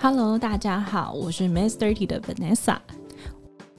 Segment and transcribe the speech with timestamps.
[0.00, 2.78] Hello，大家好，我是 Miss Dirty 的 Vanessa。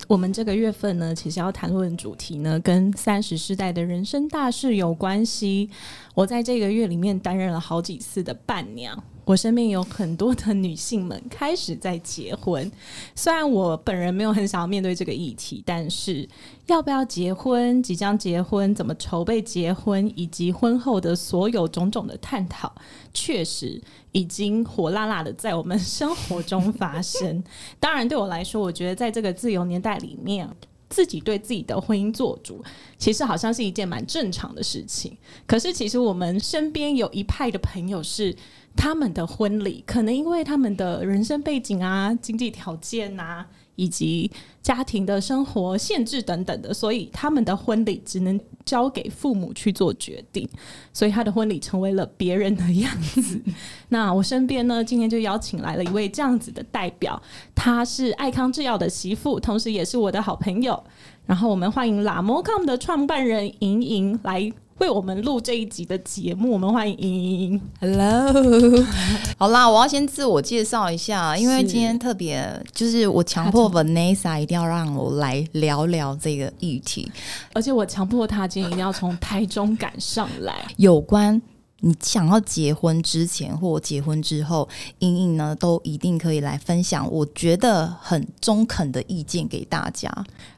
[0.07, 5.69] 我们这个月份呢，其实要谈论主题呢，跟三十世代的人生大事有关系。
[6.13, 9.03] 我在这个月里面担任了好几次的伴娘。
[9.31, 12.69] 我身边有很多的女性们开始在结婚，
[13.15, 16.27] 虽然我本人没有很想要面对这个议题，但是
[16.65, 22.75] 要不要结婚、即将结婚、怎么筹备结婚，以及婚后的所有种种的探讨，
[23.13, 27.41] 确实已经火辣辣的在我们生活中发生。
[27.79, 30.45] 当然，对我来说，我觉得在这个自由年代里面，
[30.89, 32.61] 自己对自己的婚姻做主，
[32.97, 35.15] 其实好像是一件蛮正常的事情。
[35.47, 38.35] 可是，其实我们身边有一派的朋友是。
[38.75, 44.31] 他们的婚礼可能因为他们的人生背景啊、经济条件啊，以及
[44.61, 50.47] 家庭的生活限制等等的，所以他们的婚礼只能交给父母去做决定，
[50.93, 53.39] 所以他的婚礼成为了别人的样子。
[53.89, 57.21] 那我身边呢，今天就邀请来了一位这样子的代表，
[57.53, 60.83] 她是爱康制药的媳妇，同时也是我的好朋友。
[61.27, 64.51] 然后我们欢迎 Lamocom 的创办人莹莹来。
[64.81, 67.61] 为我们录这一集的节目，我们欢迎莹莹。
[67.79, 68.83] Hello，
[69.37, 77.11] 好啦，我要先自我介绍一下，因为今天特别就是我强迫 Vanessa 一定要让我来聊聊这个议题，
[77.53, 81.39] 而且我强迫他今天一定要从台中赶上来，有关。
[81.81, 84.67] 你想要结婚之前或结婚之后，
[84.99, 90.09] 莹莹呢都一定可以来分享，我觉得很中肯的意见给大家。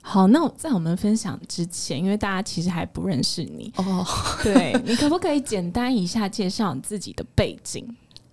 [0.02, 4.06] 好，那在我们分享之前，因为大家其实还不认识你哦，
[4.44, 7.88] 对你可不可以简单一下介绍你自己的背景？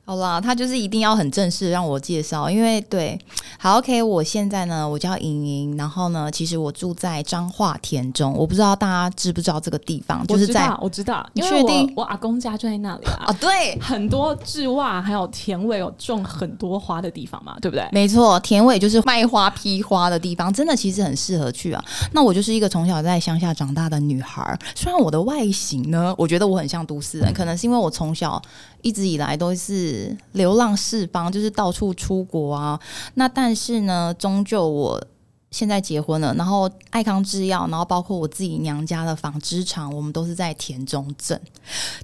[0.04, 3.16] 好啦，他就是一定要很正式让我介绍，因为对，
[3.60, 11.92] 好，OK，我现在呢，我叫莹莹，然后呢，其实我住在彰化田中，我不知道大家知不知道这个地方，就是在我知道，你确定？
[11.96, 17.88] 我阿公家就在那里啊，啊，对，很多制袜还有田尾有种很多花的地方嘛，对不对？
[17.92, 21.80] 没错，田尾就是卖花批花的地方，真的其实很适合去啊。
[22.10, 28.42] 那我就是一个从小在乡下长大的女孩，虽然我的外形呢，我觉得我很像都市人，可能是因为我从小。
[28.82, 32.80] 一直以来都是流浪四方，就是到处出国啊。
[33.14, 35.02] 那但是呢，终究我
[35.50, 41.40] 现在结婚了，然后爱康制药，然后包括我自己娘家的纺织厂，我们都是在田中镇，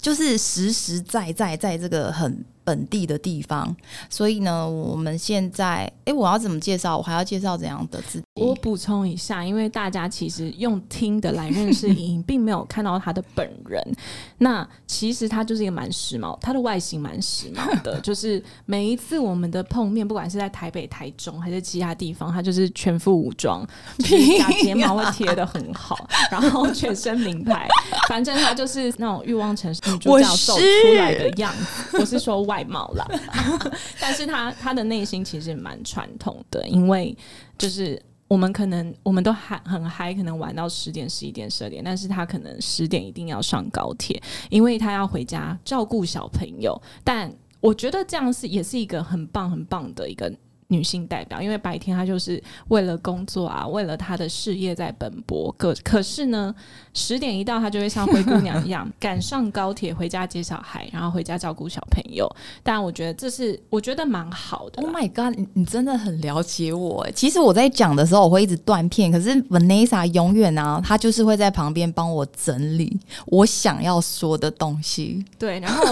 [0.00, 2.44] 就是实实在在在这个很。
[2.66, 3.75] 本地的地方，
[4.10, 6.99] 所以呢，我们现在，哎，我要怎么介绍？
[6.99, 8.25] 我还要介绍怎样的自己？
[8.34, 13.81] 我补充一下，因为大家其实用听的来认识莹莹，并没有看到她的本人。
[14.38, 17.99] 那其实她就是一个蛮时髦，她的外形蛮时髦的。
[18.03, 23.65] 就是每一次我们的碰面，不管是在台北、台中还是其他地方，她就是全副武装，
[24.03, 25.97] 假睫毛会贴的很好，
[26.33, 27.69] 然后全身名牌，
[28.09, 31.98] 反正她就是那种欲望城市女主角走出来的样子。
[32.00, 32.56] 我是说外。
[32.56, 33.06] 外貌啦，
[34.00, 37.15] 但是他他的内心其实蛮传统的，因为
[37.59, 46.81] 就是我们可能我们都还很嗨，可能玩到十点、十一点、十二点，但是他可能十点一定要上高铁，因为他要回家照顾小朋友。
[47.05, 47.31] 但
[47.61, 50.33] 我觉得这样是也是一个很棒很棒的一个。
[50.69, 55.54] 女性代表，因为白天她就是为了工作啊，为了她的事业在奔波。
[55.56, 56.54] 可可是呢，
[56.94, 62.28] 十点一到，她就会像灰姑娘一样 赶上高铁回家接小孩，然后回家照顾小朋友。
[62.62, 64.82] 但我觉得这是我觉得蛮好的。
[64.82, 67.06] Oh my god，你你真的很了解我。
[67.15, 75.25] 其实我在讲的时候，我会一直断片，可是 Vanessa 永远啊，她就是会在旁边帮我整理我想要说的东西。
[75.38, 75.84] 对，然后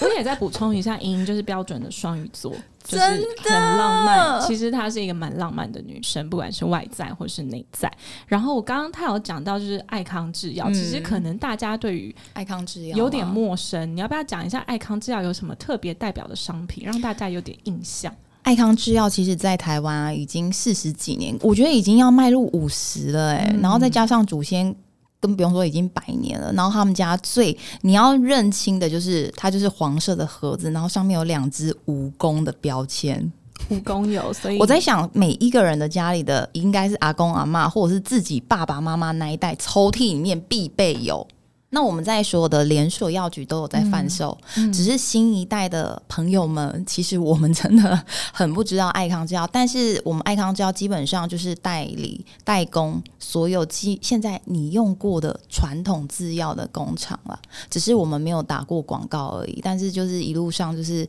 [0.00, 2.52] 我也再补充一下，莹莹就是标准的双鱼座。
[2.86, 7.92] 就是很浪漫，其实她是一个蛮浪漫的女生，不管是外在或是内在。
[8.28, 13.96] 然后我刚刚她有讲到，就是爱康制药，其实可能大家对于爱康制药有点陌生。
[13.96, 18.14] 你要不要讲一下爱康制药有什么特别代表的商品，让大家有点印象？
[18.42, 23.52] 爱康制药其实，在台湾啊，已经四十几年，我觉得已经要迈入五十了哎。
[23.60, 24.72] 然后再加上祖先。
[25.20, 33.32] 更不用说已经百年了，然后他们家最你要认清的就是它就是黄色的盒子，然后上面有两只蜈蚣的标签，
[33.70, 41.26] 蜈蚣有，所以我在想每一个人的家里的应该是阿公阿妈或者是自己爸爸妈妈那一代抽屉里面必备有。
[41.70, 44.36] 那我们在所有的连锁药局都有在贩售，
[44.72, 48.02] 只是新一代的朋友们，其实我们真的
[48.32, 61.06] 很不知道爱康制药，但是我们爱康制药基本上就是代理代工所有基现在你用过的传统制药的工厂了，只是我们没有打过广告而已，但是就是一路上就是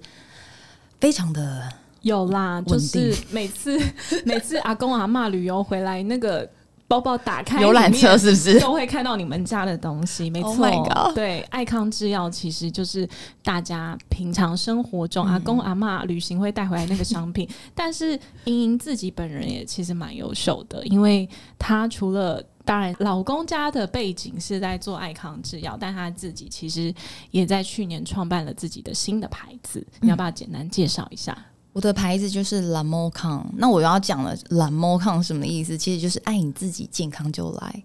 [1.00, 1.72] 非常的。
[2.04, 3.78] 有啦，就是每次
[4.24, 6.48] 每次阿公阿嬷旅游回来，那个
[6.88, 8.60] 包包打开，游览车是不是？
[8.62, 10.66] 都会看到你们家的东西，没错。
[10.68, 13.08] Oh 对，爱康制药其实就是
[13.44, 17.48] 大家平常生活中、嗯阿公阿嬷旅行会带回来那个商品。
[17.76, 21.28] 但是莹莹自己本人也其实蛮优秀的，因为
[21.60, 26.94] 她除了当然老公家的背景是在做爱康制药，但她自己其实
[27.32, 29.86] 也在去年创办了自己的新的牌子。
[30.00, 31.38] 你要不要简单介绍一下？
[31.78, 35.78] 我的牌子就是 La m o c o n 那我要讲了 La m o c o n 什么意思？
[35.78, 37.84] 其实就是爱你自己，健康就来。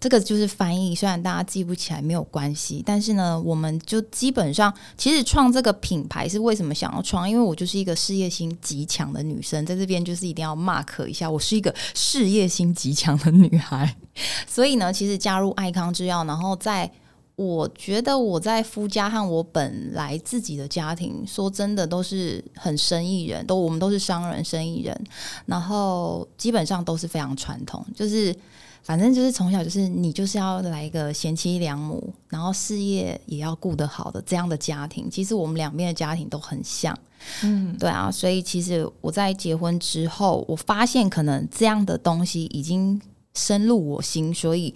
[0.00, 7.30] 这个就是翻译，虽然大家记不起来没有关系，但是呢，我们就基本上其实创这个品牌是为什么想要创？
[7.30, 13.94] 因为我就是一个事业心极强的女生，在这边就是一定要 mark 一下，我是一个事业心极强的女孩。
[14.48, 16.90] 所以呢，其实加入爱康制药，然后在
[17.38, 25.00] 我觉得我在夫家和我本来自己的家庭，说真的都是很生意人，都我们都是商人、生意人，
[25.46, 28.34] 然后基本上都是非常传统，就是
[28.82, 35.08] 反正就是从小就是你就是要来一个贤妻良母，然后事业也要顾得好的这样的家庭。
[35.08, 36.98] 其实我们两边的家庭都很像，
[37.44, 43.00] 嗯，对啊，所以其实我在结婚之后，我发现可能这样的东西已经
[43.34, 44.74] 深入我心，所以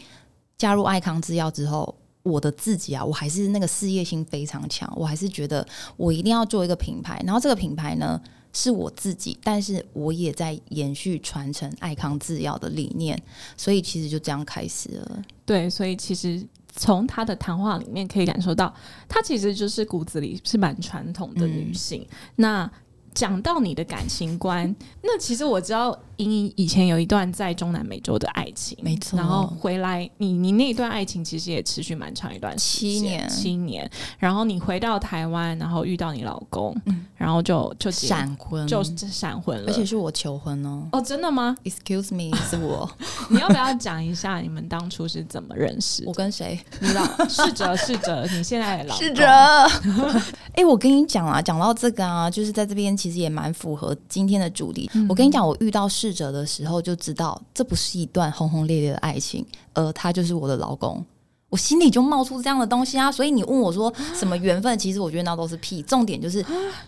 [0.56, 5.66] 加入爱康制药之后，我的自己啊，我还是那个事业心非常强，我还是觉得
[5.96, 8.20] 我一定要做一个品牌，然后这个品牌呢
[8.52, 13.20] 是我自己，但是我也在延续传承爱康制药的理念，
[13.56, 15.22] 所以其实就这样开始了。
[15.44, 18.72] 对，所以其实从她的谈话里面可以感受到，
[19.08, 22.06] 她其实就是骨子里是蛮传统的女性。
[22.36, 22.70] 那
[23.14, 33.90] 讲到你的感情观，那其实我知道莹莹以前有一段在中南美洲的爱情，没错然后回来，你你那一段爱情其实也持续蛮长一段时间，七年七年。
[34.18, 40.88] 然后你回到台湾，然后遇到你老公，嗯然后就就闪婚，就闪婚了，而且是我求婚哦。
[40.92, 42.90] 哦，真的吗？Excuse me， 是我，
[43.30, 46.12] 你要不要讲一下你们当初是怎么认识 我？
[46.12, 46.58] 跟谁？
[46.80, 49.26] 你老试着试着，你现在的老公是着。
[50.54, 54.90] 哎、我跟你讲啊，讲到这个啊，就是在这边其实也蛮符合今天的主题。
[55.08, 61.04] 我跟你讲，我遇到逝者的时候就知道，这不是一段轰轰烈烈的爱情，而他就是我的老公。
[61.48, 65.82] 我心里就冒出这样的东西啊，所以你问我说什么缘分，其实我觉得那都是屁。
[65.82, 66.42] 重点就是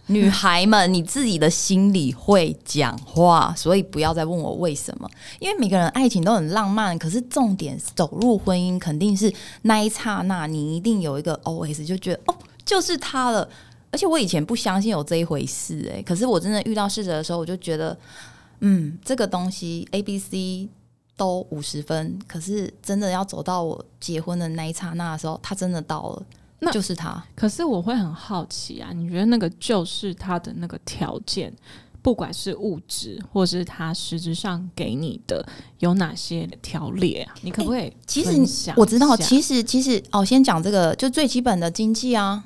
[0.06, 5.06] 女孩们，你自己的心里会讲话，所以不要再问我为什么，
[5.38, 9.30] 因为每个人爱情都很浪漫，可是重点走入婚姻肯定是
[9.62, 12.34] 那一刹那，你一定有一个 OS，就觉得哦，
[12.64, 13.46] 就是他了。
[13.90, 17.96] 而且我以前不相信有这一回事、欸，可是我真的遇到逝者的时候，我就觉得，
[18.60, 20.68] 嗯，这个东西 A、B、C
[21.16, 26.22] 都五十分，可是真的要走到我结婚的那一刹那的时候，他真的到了，
[26.58, 27.22] 那就是他。
[27.36, 31.52] 可是我会很好奇啊，你觉得那个就是他的那个条件，
[32.02, 35.46] 不管是物质或是他实质上给你的
[35.78, 37.34] 有哪些条列啊？
[37.42, 42.42] 你可不可以其实我知道，其实其实哦，先讲这个，就最基本的经济啊，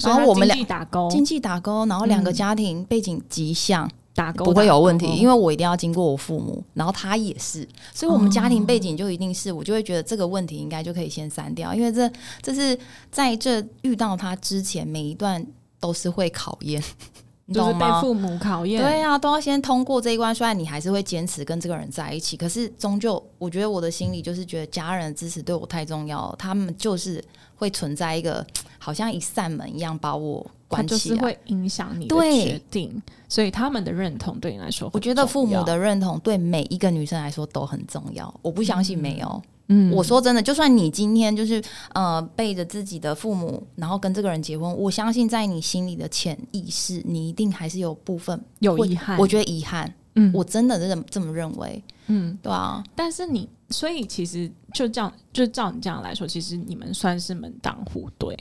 [0.00, 12.10] 然后我们俩打勾经济打勾，然后两个嗯家庭背景极像，打勾不会有问题，因为为我一定要经过我父母，然后他也是，所以我们家庭背景就一定是，我就会觉得这个问题应该就可以先删掉，因为这
[12.42, 12.78] 这是
[13.10, 15.44] 在这遇到他之前每一段
[15.80, 16.82] 都是会考验，
[17.46, 17.72] 你就是？
[17.72, 20.34] 被父母考验，对啊，都要先通过这一关。
[20.34, 26.36] 虽然你还是会坚持跟这个人在一起，可是终究，我觉得我的心里就是觉得家人的支持对我太重要了。
[26.38, 27.24] 他们就是
[27.56, 28.46] 会存在一个
[28.78, 38.32] 好像一扇门一样把我他就是会影响你的对决定，所以他们的认同对你来说，我觉得父母的，认同对每一个女生来说都很重要。
[38.40, 39.42] 我不相信没有。
[39.68, 41.62] 嗯我说真的，就算你今天就是
[41.94, 49.92] 呃背着自己的父母，然后跟这个人结婚，我相信在你心里的潜意识，你一定还是有部分有遗憾，我觉得遗憾。
[50.14, 52.84] 嗯我真的这么这么认为，嗯，对啊。
[52.94, 58.36] 但是你，所以其实就这样，就照你这样来说，其实你们算是门当户对。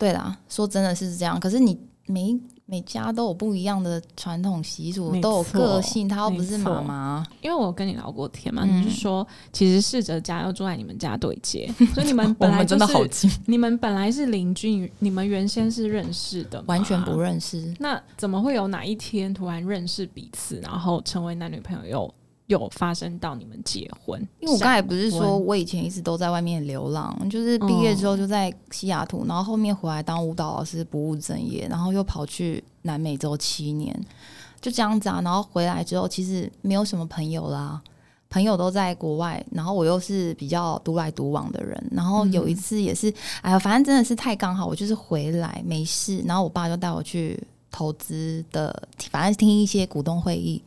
[0.00, 1.38] 对啦，说真的是这样。
[1.38, 7.26] 可是你每每家都有不一样的传统习俗，都有个性，他又不是妈妈。
[7.42, 17.74] 因为我跟你聊过天嘛，嗯你是说其实逝者家要住在你们家对接， 所以你们本来、就是、近，你们本来是邻居，你们原先是认识的，完全不认识。
[17.78, 22.14] 那怎么会有哪一天突然认识彼此，然后成为男女朋友又，
[22.50, 24.20] 又发生到你们结婚？
[24.40, 33.96] 因为我刚才不是说我以前一直都在外面流浪，就是毕业之后就在西雅图，然后后面回来当舞蹈老师不务正业，然后又跑去南美洲七年，
[34.60, 35.20] 就这样子啊。
[35.22, 37.80] 然后回来之后，其实没有什么朋友啦，
[38.28, 41.80] 朋友都在国外，然后我又是比较独来独往的人。
[41.92, 47.40] 然后有一次也是，哎呀，反正真的是太刚好，我就是回来没事，然后我爸就带我去
[47.70, 50.60] 投资的，反正听一些股东会议。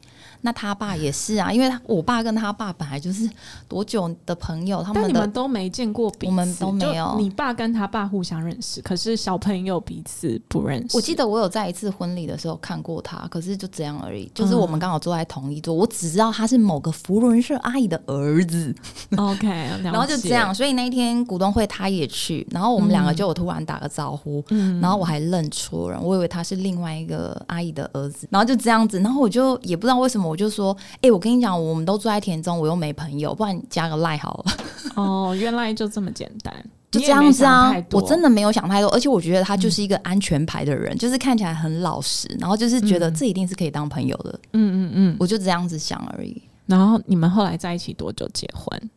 [0.45, 3.27] 那他爸也是啊，因为他我爸跟他爸本来就是
[3.67, 10.95] 多久的朋友，他但你们都没见过彼此，我们都没有你爸跟他爸互相认识，可是小朋友彼此不认识。
[10.97, 18.75] 我记得我有在一次婚礼的时候看过他，可是就这样而已，就是我们刚好坐在同一桌，我只知道他是某个福伦社阿姨的儿子
[19.15, 19.47] ，OK，
[19.81, 24.73] 然后就这样，，所以那一天股东会他也去，然后我们两个就有突然打个招呼，嗯。
[24.81, 34.53] 然后我还认错人，我以为他是另外一个阿姨的儿子，然后就这样子，然后我就也不知道为什么，我就说，哎、我跟你讲，我们都住在田中，我又没朋友，不然你加个赖好了，
[34.97, 36.51] 哦，原来就这么简单，
[36.89, 45.17] 就这样子啊，我真的的没有想太多，而且我觉得他就是一个安全牌的人，就是看起来很老实，然后就是觉得这一定是可以当朋友的，嗯嗯嗯。
[45.19, 46.41] 我就这样子想而已。
[46.65, 48.89] 然后你们后来在一起多久结婚？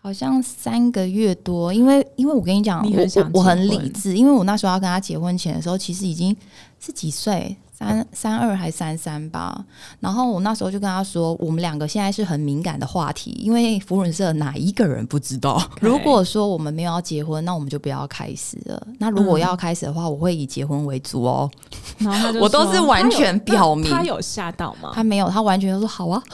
[0.00, 2.84] 好像三个月多，因为因为我跟你讲，
[3.32, 6.36] 我很理智，因为我那时候要跟他结婚前的时候，其实已经
[6.80, 9.64] 是几岁，三三二还三三吧。
[10.00, 15.62] 然后我那时候就跟他说，我们两个现在是很敏感的话题，因为福伦社哪一个人不知道？
[15.80, 18.86] 如果说我们没有要结婚，那我们就不要开始了。
[18.98, 21.50] 那如果嗯要开始的话，我会以结婚为主哦。
[22.40, 26.22] 我都是完全表明他有吓到吗他没有，他完全就说好啊。？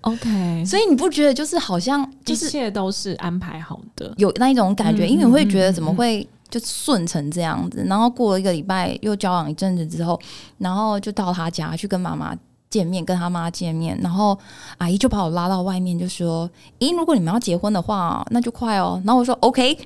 [0.02, 4.10] OK，所以你不觉得就是好像就一切都是安排好的。
[4.16, 10.20] 有那一种感觉，嗯因为你会觉得嗯怎么会就顺成这样子，然后过了一个礼拜又交往一阵子之后，
[10.58, 12.36] 然后就到他家去跟妈妈。
[12.70, 14.38] 见面跟他妈见面，然后
[14.78, 16.48] 阿姨就把我拉到外面，就说
[16.78, 19.76] ：“咦，如果你们要结婚的话，那就快哦。”然后我说：“OK。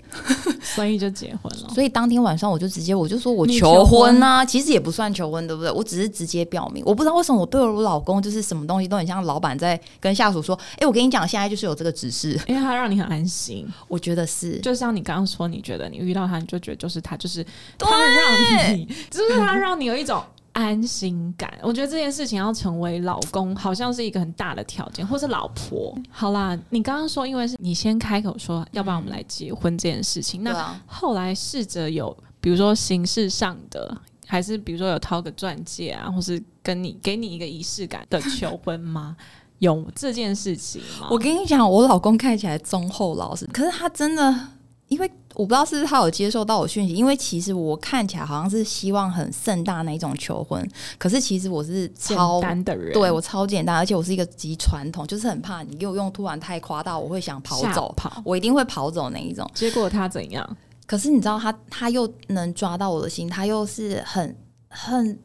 [0.60, 1.68] 所以就结婚”了。
[1.70, 5.70] 所以当天晚上我就直接我就说我求求婚婚啊，其实也不算求婚，对不对？
[5.72, 12.38] 我只是直接表明，我不知道为什么我对我老公就是什么东西都很像老板在跟下属说：“哎，我跟你讲，现在就是有这个指示。
[12.46, 17.42] 因为他让你很安心，”我觉得是，就像你刚刚说，你觉得你遇到他，你就觉得就是他，就是
[17.78, 20.22] 他让你， 就是他让你有一种
[20.54, 21.52] 安心感。
[21.62, 25.94] 我觉得这件事情要成为老公，好像是一个很大的条件，或是老婆。
[26.10, 33.96] 好啦，你刚刚说，因为是你先开口说，要不然我们来结婚这件事情，那后来试着有，比如说形式上的，
[34.26, 39.16] 还是比如说有掏个钻戒啊，或是跟你给你一个仪式感的求婚吗？
[39.60, 41.06] 有这件事情吗？
[41.10, 44.48] 我跟你讲，我老公看起来忠厚老实，可是他真的，
[44.88, 52.40] 因为我不知道是不是他有接受到我讯息，因为其实我看起来好像是希望很盛大那一种求婚，可是其实我是简超。
[52.40, 58.22] 单的人，对我超简单，而且我是一个极传统，就是很怕你给我用突然太夸大，我会想跑走，跑。
[58.24, 59.50] 我一定会跑走那一种。
[59.54, 60.56] 结果他怎样？
[60.86, 64.36] 可是你知道他，他又能抓到我的心，他又是很
[64.68, 65.18] 很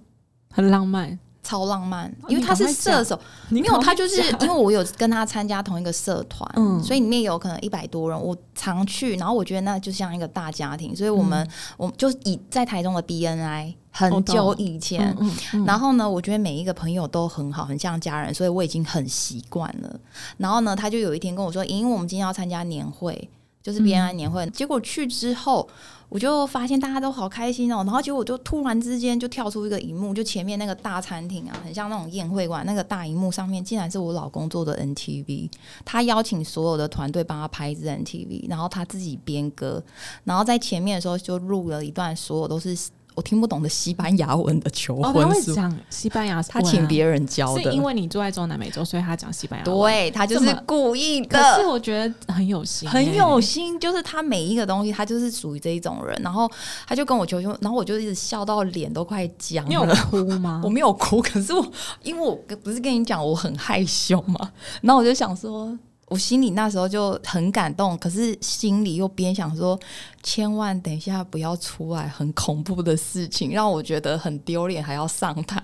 [0.50, 6.79] 很浪漫，超浪漫，哦因为他是射手，没没有，他就是因为我有跟他参加同一个社团，嗯。
[6.84, 15.15] 所以里面有可能一百多人，我常去，然后我觉得那就像一个大家庭，所以我们、我们就以在台中的 BNI 很久以前。
[15.20, 20.00] 嗯嗯然后呢，我觉得每一个朋友都很好，很像家人，所以我已经很习惯了。
[20.38, 23.27] 然后呢，他就有一天跟我说：“莹莹，我们今天要参加年会，
[23.63, 24.46] 就是 BNI 年会。
[24.51, 25.68] 结果去之后，
[26.10, 27.84] 我就发现大家都好开心哦。
[27.86, 35.50] 然后结果我就突然之间就跳出一个荧幕，就前面那个大餐厅啊，很像那种宴会馆，那个大荧幕上面竟然是我老公做的 NTV。
[35.86, 39.82] 他邀请所有的团队帮他拍一支 NTV，然后他自己编歌，
[40.24, 42.75] 然后在前面的时候就录了一段所有都是
[43.20, 45.50] 我听不懂的西班牙文的求哦，他婚书。
[45.50, 49.76] 会讲西班牙啊，他请别人教的，是因为你住在中南美洲，所以他讲西班牙文。
[49.76, 51.68] 对他就是故意的可是。
[51.68, 56.18] 我觉得很有心欸，很有心，就是他每一个东西，他就是属于这一种人。
[56.24, 56.50] 然后
[56.88, 59.94] 他就跟我求婚，然后我就一直笑到脸都快僵你有了。
[60.10, 60.62] 哭吗？
[60.64, 61.66] 我没有哭，可是我
[62.02, 62.34] 因为我
[62.64, 64.50] 不是跟你讲我很害羞嘛，
[64.82, 65.78] 然后我就想说，
[66.10, 69.80] 我心里那时候就很感动，可是心里又边想说，
[70.24, 75.63] 千万等一下不要出来很恐怖的事情，让我觉得很丢脸，还要上台。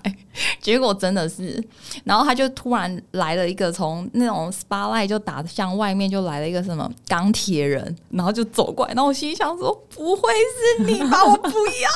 [0.60, 1.62] 结果真的是，
[2.04, 10.32] 然后他就突然来了一个从 那种 spotlight 就打向外面就来了一个什么钢铁人，然后就走过来，然后我心里想说，不会
[10.78, 11.24] 是你吧？
[11.24, 11.90] 我不要！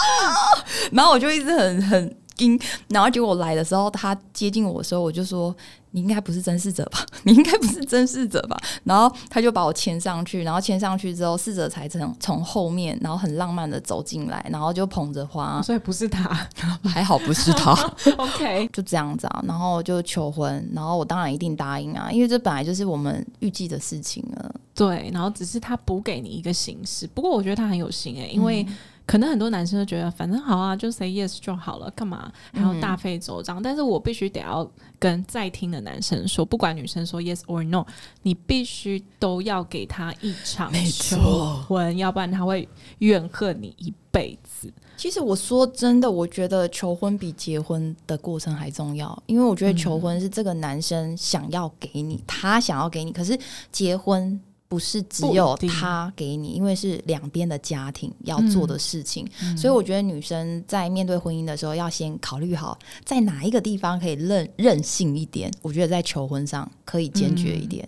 [0.92, 5.54] 然后我就一直很很惊，然后结果来的时候，他接近我的时候，我就说。
[5.92, 7.04] 你应该不是真视者吧？
[7.24, 8.56] 你应该不是真视者吧？
[8.84, 16.30] 然后他就把我牵上去，然后牵上去之后，逝者才从从后面，然后很浪漫的走进来，然后就捧着花，所以不是他。
[16.84, 17.72] 还好不是他
[18.16, 24.54] ，OK，就这样子啊，然后就求婚，然后我当然一定答应啊，因为这本来就是我们预计的事情了。
[24.74, 28.66] 对，然后只是他补给你一个形式，不过我觉得他很有心诶、因为
[29.10, 33.60] 可能很多男生都觉得，反正好啊，就 say yes 就好了，干嘛还要大费周章？
[33.60, 34.64] 但是我必须得要
[35.00, 37.84] 跟在听的男生说，不管女生说 yes or no，
[38.22, 41.18] 你必须都要给他一场求
[41.66, 44.72] 婚，要不然他会怨恨你一辈子。
[44.96, 53.36] 其实我说真的，我觉得求婚比结婚的过程还重要，因为我觉得求婚是这个男生想要给你，他想要给你，可是
[53.72, 54.40] 结婚
[54.70, 65.52] 不是只有他给你，因为是两边的家庭要做的事情，所以我觉得女生在面对婚姻的时候，要先考虑好在哪一个地方可以任任性一点。
[65.60, 67.86] 我觉得在求婚上可以坚决一点。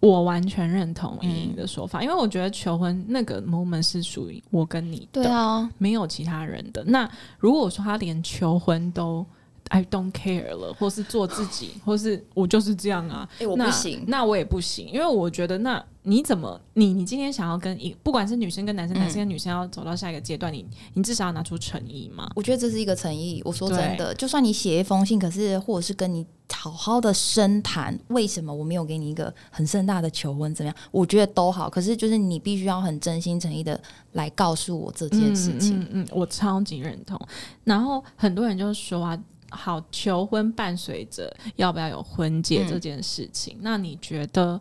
[0.00, 6.82] 我完全认同莹莹的说法，因为我觉得求婚那个 moment 是属于我跟你的，对啊，没有其他人的。
[6.86, 9.24] 那如果说他连求婚都
[9.68, 15.84] I don't care 了，或是做自己，或是我就是这样啊，哎，我不行，那我也不行，因为我觉得那。
[16.08, 22.30] 你怎么你你今天想要跟一不管是女生跟男生，男生跟女生要走到下一个阶段，你你至少要拿出诚意嘛？
[22.36, 23.42] 我觉得这是一个诚意。
[23.44, 30.76] 我说真的，就算你写一封信，可是或者是跟你好好的深谈，为什么我没有给你一个很盛大的求婚，怎么样？
[30.92, 31.68] 我觉得都好。
[31.68, 33.80] 可是就是你必须要很真心诚意的
[34.12, 35.80] 来告诉我这件事情。
[35.80, 37.20] 嗯嗯，我超级认同。
[37.64, 44.60] 然后很多人就说啊，好，求婚伴随着要不要有婚戒这件事情，那你觉得？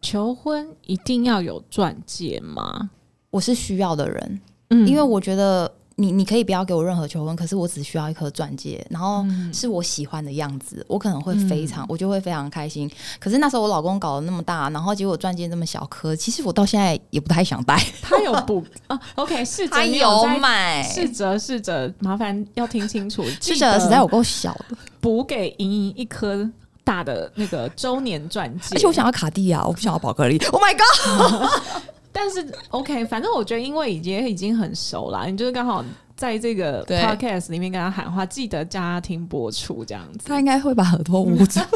[0.00, 2.88] 求婚一定要有钻戒吗？
[3.30, 5.68] 我是需要的人，嗯，因为我觉得
[6.00, 12.88] 你你可以不要给我任何求婚，可是我只需要一颗钻戒，然后是我喜欢的样子，我可能会非常，我就会非常开心。
[13.18, 17.76] 可是那时候我老公搞得那么大，然后结果钻戒这么小颗，其实我到现在也不太想戴。
[18.00, 26.48] 他有补啊？OK，试着有买，试着试着，麻烦要听清楚， 试着实在有够小的，补给莹莹一颗。
[26.84, 30.38] 大的那个周年钻戒，而且我想要卡地亚，我不想要宝格丽。
[30.50, 31.50] Oh my god！
[32.20, 35.84] 但是 OK，反正我觉得，因为已经已经很熟了，你就是刚好
[36.16, 41.60] 在这个 podcast 里面跟他喊话，记得叫他听播出这样子，他应该会把耳朵捂住。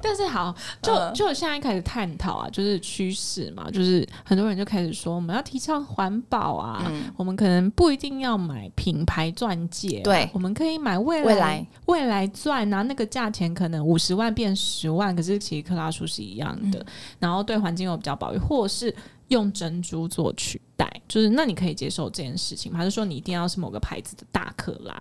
[0.00, 12.28] 但是好，就就现在开始探讨啊，就是趋势嘛，就是很多人就开始说，我们要提倡环保啊，我们可能不一定要买品牌钻戒，对，我们可以买未来未来。
[12.28, 16.84] 钻啊，那个价钱可能五十万变十万，可是其实克拉数是一样的，
[17.18, 18.94] 然后对环境又比较保育，或是
[19.28, 22.78] 用珍珠做取代，就是那你可以接受这件事情吗？
[22.78, 24.94] 还是说你一定要是某个牌子的大克拉？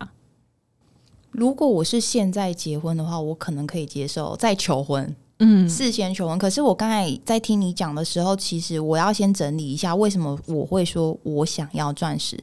[1.37, 6.35] 如果我是现在结婚的话，我可能可以接受再求婚，嗯，事先求婚。
[6.35, 12.35] 可是我刚才在听你讲的时候，其实我要先整理一下，为什么我会说我想要钻石？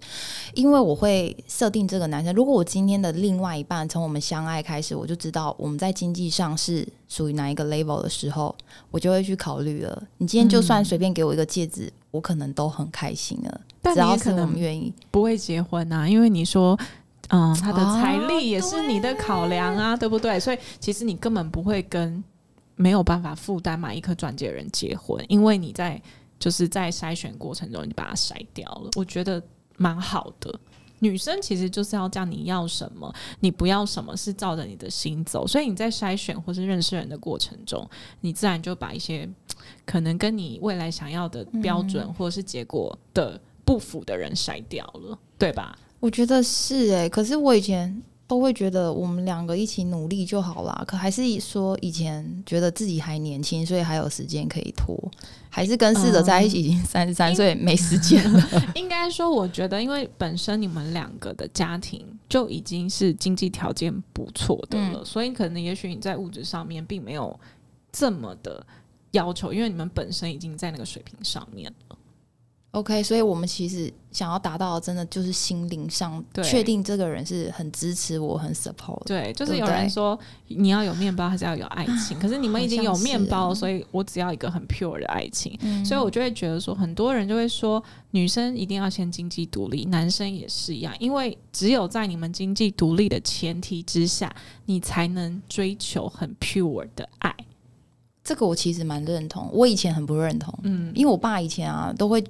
[0.54, 8.54] 因为我会设定这个男生，如果我今天的另外一半从我们相爱开始，我就知道我们在经济上是属于哪一个 level 的时候，
[8.92, 10.00] 我就会去考虑了。
[10.18, 13.60] 你今天就算随便给我一个戒指，我可能都很开心了。
[13.92, 16.78] 只要是我们愿意，不会结婚啊，因为你说。
[17.30, 20.38] 嗯，他的财力也是你的考量啊，对不对？
[20.38, 22.22] 所以其实你根本不会跟
[22.76, 26.00] 没有办法负担买一颗钻戒的人结婚，因为你在
[26.38, 28.90] 就是在筛选过程中你把它筛掉了。
[28.96, 29.42] 我觉得
[29.76, 30.52] 蛮好的。
[31.00, 35.46] 女生其实就是要样，你要什么，你不要什么，是照着你的心走。
[35.46, 37.86] 所以你在筛选或是认识人的过程中，
[38.20, 39.28] 你自然就把一些
[39.84, 45.78] 可能跟你未来想要的标准或者是结果的不符的人筛掉了，对吧？
[46.04, 50.84] 我觉得是哎，可是我以前都会觉得我们两个一起努力就好啦。
[50.86, 54.94] 可还是说以前觉得自己还年轻，所以还有时间可以拖，
[55.48, 58.48] 还是跟四者在一起已经三十三岁没时间了。
[58.76, 67.34] 应该说，我觉得因为本身你们两个的家庭就已经是经济条件不错的了，所以可能也许你在物质上面并没有
[67.90, 68.62] 这么的
[69.12, 71.96] 要求，因为你们本身已经在那个水平上面了。
[72.74, 79.00] OK，所以我们其实想要达到，真的就是心灵上确定这个人是很支持我、很 support。
[79.06, 82.18] 对，就是有人说你要有面包，还是要有爱情？
[82.18, 85.56] 可是你们已经有面包，所以我只要一个很 pure 的爱情。
[85.84, 94.34] 所以我就会觉得说，很多人就会说，女生一定要先经济独立，男生也是一样，因为只有在你们经济独立的前提之下，
[94.66, 97.32] 你才能追求很 pure 的爱。
[98.24, 102.24] 这个我其实蛮认同，我以前很不认同，嗯，因为我爸以前啊都会。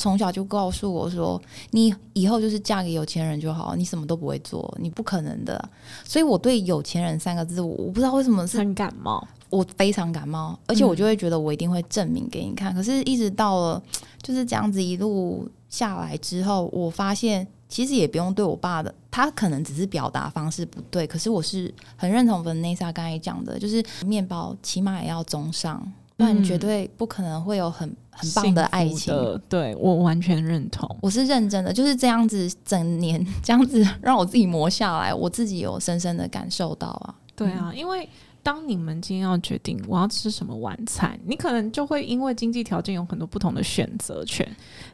[0.00, 1.40] 从小就告诉我说
[1.72, 5.62] ：“你以后就是嫁给有钱人就好，你什么都不会做，你不可能的。”
[6.02, 12.74] 所以，我对“有钱人”三个字，我我不知道为什么是很感冒，我非常感冒，而且我就会觉得我一定会证明给你看。
[12.74, 13.82] 可是，一直到了
[14.22, 21.06] 就是这样子一路下来之后，我发现其实也不用对我爸的，他可能只是表达方式不对。
[21.06, 25.92] 可是，我是很认同 Vanessa 刚才讲的，就是面包起码也要中上。
[26.20, 29.40] 不然嗯绝对不可能会有很很棒的爱情。
[29.48, 30.86] 对我完全认同。
[31.00, 37.14] 我是认真的，就是这样子，整年这样子 让我自己磨下来，我自己有深深的感受到啊。
[37.34, 38.06] 对啊，因为
[38.42, 44.46] 当你们今天要决定我要吃什么晚餐，你可能就会因为经济条件有很多不同的选择权。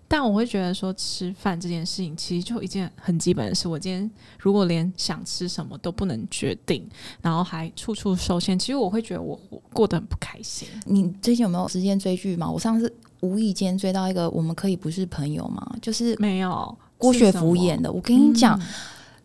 [0.08, 3.66] 但我会觉得说，吃饭这件事情其实就一件很基本的事。
[3.66, 6.88] 我今天如果连想吃什么都不能决定，
[7.20, 10.68] 然后还处处受限，其实我会觉得我我过得很不开心。
[10.84, 12.50] 你最近有没有时间追剧吗？
[12.50, 15.64] 我上次无意间追到一个，我们可以不是朋友吗？
[15.82, 17.90] 就是没有郭雪是什么芙演的。
[17.90, 18.66] 我跟你讲，嗯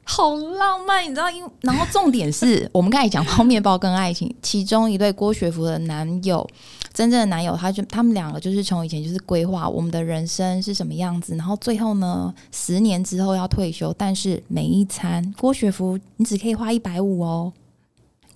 [0.03, 1.29] 好浪漫，你知道？
[1.29, 6.45] 因然后重点是 我们刚才讲到面包跟爱情，其中一对郭雪芙的男友，
[6.93, 17.53] 真正的男友，他就他们两个就是从以前就是规划我们的人生是什么样子，然后最后呢，十年之后要退休，但是每一餐郭雪芙你只可以花一百五哦，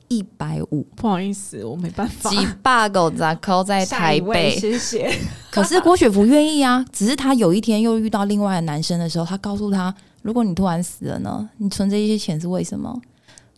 [0.07, 2.29] 一百五，不好意思，我没办法。
[2.29, 5.11] 几把狗杂扣在台北，谢谢。
[5.51, 9.93] 可是郭雪芙愿意啊，只是她有一天又遇到另外的男生的时候，她告诉他，
[10.25, 12.99] 如果你突然死了呢，你存这些钱是为什么？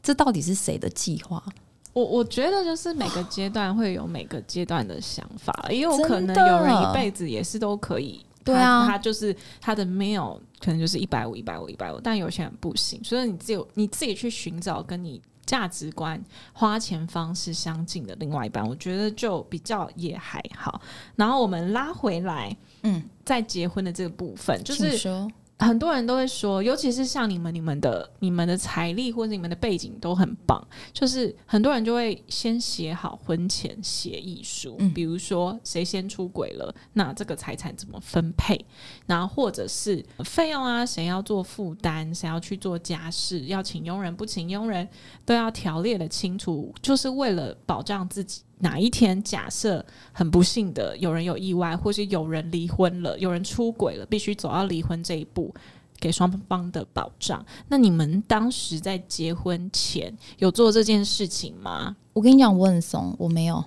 [0.01, 1.41] 这到底是谁的计划？
[1.93, 8.19] 我我觉得就是每个阶段会有每个阶段的想法，也有可能有人一辈子也是都可以。
[8.43, 20.81] 对啊他他就是他的 mail 可能就是一百五、一百五、一百五，但有些人不行，所以你只有你自己去寻找跟你价值观、花钱方式相近的另外一半，我觉得就比较也还好。
[21.15, 38.63] 然后我们拉回来，嗯，在结婚的这个部分，就是说，很多人都会说，尤其是像你们、你们的、你们的财力或者你们的背景都很棒，就是很多人就会先写好婚前协议书，嗯比如说谁先出轨了，那这个财产怎么分配，
[39.07, 44.87] 然后或者是费用啊，谁要做负担，谁要去做家事，要请佣人不请佣人，
[45.25, 48.41] 都要条列的清楚，就是为了保障自己。
[48.59, 55.53] 哪一天假设很不幸的有人有意外，或是有人离婚了，有人出轨了，必须走到离婚这一步，
[55.99, 57.45] 给双方的保障。
[57.67, 61.95] 那你们当时在结婚前有做这件事情吗？
[62.13, 63.63] 我跟你讲，我很怂，我没有，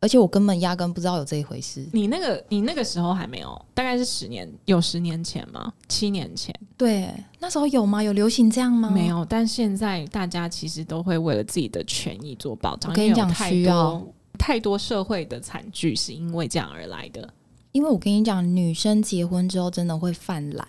[0.00, 1.86] 而且我根本压根不知道有这一回事。
[1.92, 5.72] 你那个你那个时候还没有，大概是十年，有十年前吗？
[5.88, 8.02] 七年前对，那时候有吗？
[8.02, 8.90] 有流行这样吗？
[8.90, 9.06] 没。
[9.06, 12.90] 有，但现在大家其实都会为了自己的权益做保障。
[12.90, 17.32] 我跟你讲需要多太多社会的惨剧是因为这样而来的。
[17.72, 20.66] 因为我跟你讲，女生结婚之后真的会泛滥，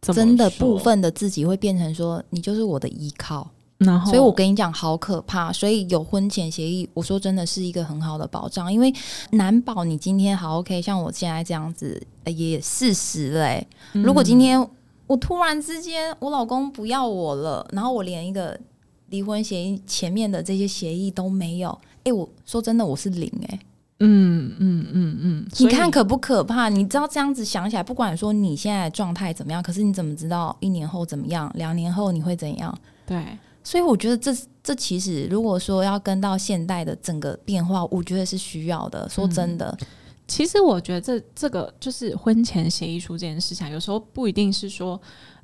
[0.00, 3.50] 真的部，分的自己会变成说，你就是我的依靠。
[3.78, 5.52] 然后所以我跟你讲，好可怕。
[5.52, 8.92] 所以有婚前协议，我说真的是一个很好的保障，因为
[9.30, 13.68] 难保你今天好 OK，像我现在这样子，呃也事实嘞、欸。
[13.94, 14.60] 嗯如果今天
[15.06, 18.56] 我突然之间我老公不要我了，然后我连一个
[19.08, 21.76] 离婚协议前面的这些协议都没有，
[22.10, 23.58] 哎、我说真的我是零哎、
[24.00, 26.68] 嗯嗯嗯嗯，你看可不可怕？
[26.68, 32.76] 你知道这样子想起来，不管说你现在的状态怎么样，可是你怎么知道一年后怎么样，两年后你会怎样？
[33.06, 33.24] 对。
[33.62, 39.06] 所以我觉得这这其实如果说要跟到现代的整个变化，我觉得是需要的。
[39.10, 39.76] 说真的，
[40.26, 44.98] 其实我觉得这这个就是婚前协议书这件事情啊，有时候不一定是说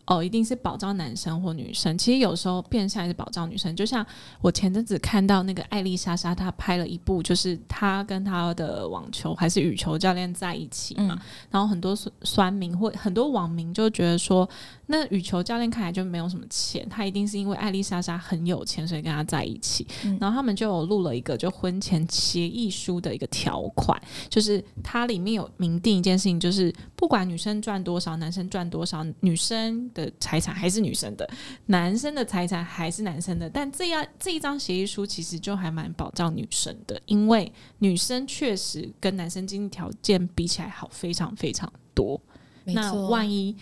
[0.06, 3.74] 哦，一定是保障男生或女生，其实有时候变相是保障女生。
[3.74, 4.06] 就像
[4.40, 11.18] 我前阵子看到那个艾丽莎莎，她拍了一部，就是她跟她的网球还是羽球教练在一起嘛，嗯
[11.50, 14.48] 然后很多酸酸民或很多网民就觉得说，
[14.86, 19.86] 那羽球教练看来就没有什么钱，他一定是因为艾丽莎莎很有钱，所以跟他在一起。
[20.04, 31.26] 嗯然后他们就有录了一个就婚前协议书的一个条款，就是它里面有明定一件事情，就是不管女生赚多少，男生赚多少，女生的财产还是女生的，
[31.66, 33.48] 男生的财产还是男生的。
[33.48, 42.20] 但这样这一张协议书其实就还蛮保障女生的，因为女生确实跟男生经济条件比起来好非常非常多。
[42.64, 42.92] 那。
[43.08, 43.56] 万一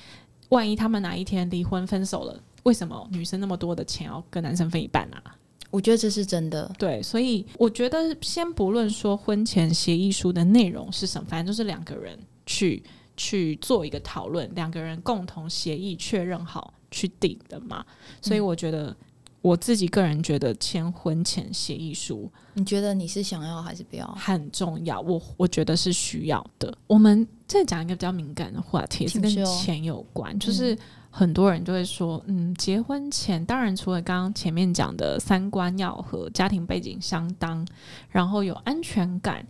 [0.48, 5.36] 万一他们哪一天离婚分手了，为什么女生那么多的钱要跟男生分一半啊？
[5.70, 6.70] 我觉得这是真的。
[6.78, 12.82] 对，所以我觉得先不论说婚前协议书的内容是什么，反正就是两个人去
[13.16, 17.84] 去做一个讨论，两个人共同协议确认好去定的嘛。
[18.20, 18.94] 所以我觉得、
[19.40, 24.06] 我自己个人觉得签婚前协议书你觉得你是想要还是不要？
[24.14, 26.76] 很重要，我我觉得是需要的。
[26.86, 30.76] 我们再讲一个比较敏感的话题，是跟钱有关，就是
[31.10, 37.66] 很多人就会说，嗯，结婚前当然除了刚刚前面讲的三观要和、家庭背景相当，
[38.08, 39.46] 然后有安全感，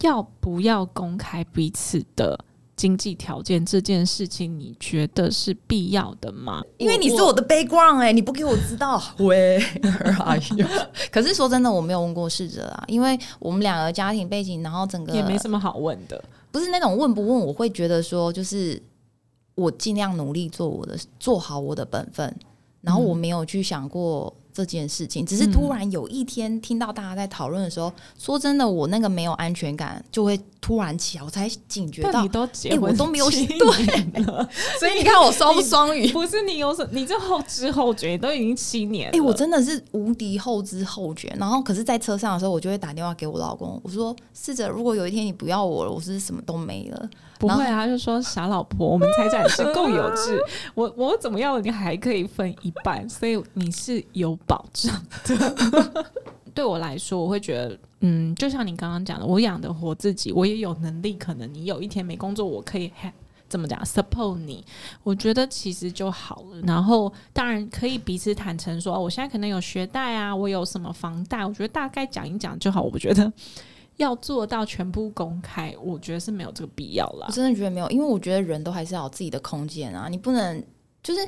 [0.00, 2.42] 要不要公开彼此的
[2.76, 6.62] 经济条件这件事情，你觉得是必要的吗？
[6.78, 9.00] 因为你是我的 background 哎、你不给我知道！
[11.10, 16.22] 可是说真的，我没有问过逝者啊，因为我们两个家庭背景，然后整个也没什么好问的。
[16.50, 18.80] 不是那种问不问，我会觉得说，就是
[19.54, 22.34] 我尽量努力做我的，做好我的本分，
[22.80, 32.48] 然后我没有去想过这件事情，只是突然有一天听到大家在讨论的时候，说真的，我那个没有安全感就会突然起来，我才警觉到你，都
[32.80, 34.24] 我都没有对对，
[34.80, 36.10] 所以你看我双不双语。
[36.10, 39.18] 不是你有什，你这后知后觉都已经七年了。
[39.18, 41.30] 哎、我真的是无敌后知后觉。
[41.38, 47.10] 然后，可是，在车上的时候，我就会打电话给我老公，我说：“试着，如果有一天你不要我了，我是什么都没了。
[47.38, 50.42] 不会啊，就说傻老婆，我们财产是共有制，
[50.74, 56.06] 我我怎么样了，你还可以分一半，所以你是有保障的。
[56.54, 62.90] 对我来说，我会觉得，嗯，就像你刚刚讲的，我养得活自己，我也有能力，可能你有一天没工作，我可以
[63.48, 64.64] 怎么讲 support 你，
[65.02, 66.60] 我觉得其实就好了。
[66.62, 72.82] 然后当然可以彼此坦诚说，我现在可能有学贷啊，我有什么房贷，我觉得大概讲一讲就好。
[72.82, 73.32] 我觉得
[73.96, 77.32] 要做到全部公开，我觉得是没有这个必要啦我。
[77.32, 80.64] 真的觉得没有，因为我觉得人都还是要有自己的空间啊，你不能
[81.02, 81.20] 就是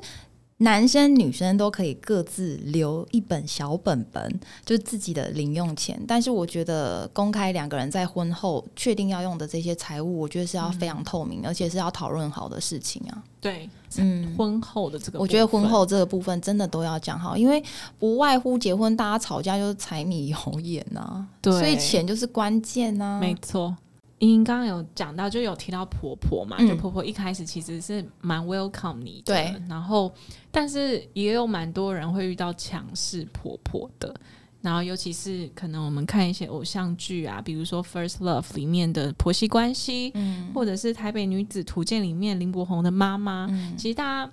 [0.58, 6.00] 男生女生都可以各自留一本小本本，就是自己的零用钱。
[6.08, 13.22] 但是我觉得公开两个人在婚后确定要用的这些财务，我觉得是要非常透明，而且是要讨论好的事情啊。
[13.38, 14.34] 对，嗯。
[14.34, 17.62] 婚后的这个部分，我觉得婚后这个部分真的都要讲好，因为
[17.98, 23.76] 不外乎结婚大家吵架就是柴米油盐呐、对所以钱就是关键呐、没错。
[24.18, 30.12] 莹莹刚刚有讲到，就有提到婆婆嘛，嗯就婆婆一开始其实是蛮 welcome 你的，对，然后
[30.50, 34.14] 但是也有蛮多人会遇到强势婆婆的，
[34.62, 44.32] 然后尤其是可能我们看一些偶像剧啊，比如说《First Love》里面的婆媳关系，嗯或者是《台北女子图鉴》里面林柏宏的妈妈，嗯其实大家。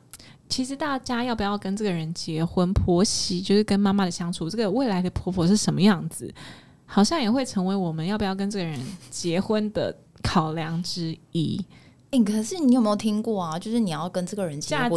[0.49, 6.31] 其实大家要不要跟这个人结婚，婆媳就是跟妈妈的相处，这个未来的婆婆是什么样子，
[6.85, 11.63] 好像也会成为我们要不要跟这个人结婚的考量之一。
[12.11, 13.57] 哎、可是你有没有听过啊？
[13.57, 14.89] 就是你要跟这个人结婚，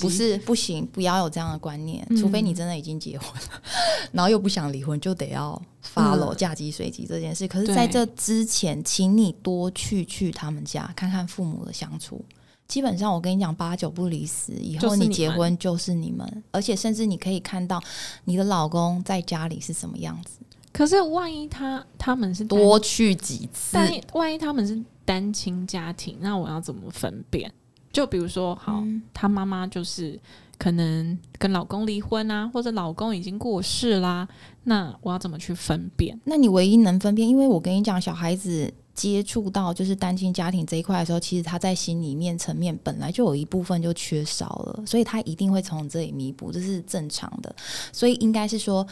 [0.00, 3.60] 不是不行，不要有这样的观念，嗯除非你真的已经结婚了，
[4.12, 7.48] 然后又不想离婚，就得要 follow 嗯嫁鸡随鸡这件事。
[7.48, 12.24] 可是，在这之前，请你多去去他们家看看父母的相处。
[12.68, 17.82] 基本上，我跟你讲，八九不离十，以后你结婚就是你们，而且甚至你可以看到
[18.26, 20.38] 你的老公在家里是什么样子，
[20.78, 23.70] 可是万一他他们是多去几次。
[23.72, 27.52] 但万一他们是单亲家庭，那我要怎么分辨？
[27.90, 30.16] 就比如说，好，嗯她妈妈就是
[30.56, 34.28] 可能跟老公离婚啊，或者老公已经过世啦，
[34.62, 36.16] 那我要怎么去分辨？
[36.22, 47.52] 那你唯一能分辨，因为我跟你讲，小孩子接触到就是单亲家庭这一块的时候，其实他在心里面层面本来就有一部分就缺少了，所以他一定会从这里弥补，这是正常的。
[47.92, 48.86] 所以应该是说，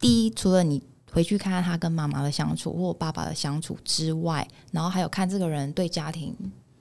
[0.00, 0.82] 第一，除了你。
[1.12, 6.32] 回去看看他跟妈妈的相处或爸爸的相处之外，然后还有看这个人对家庭、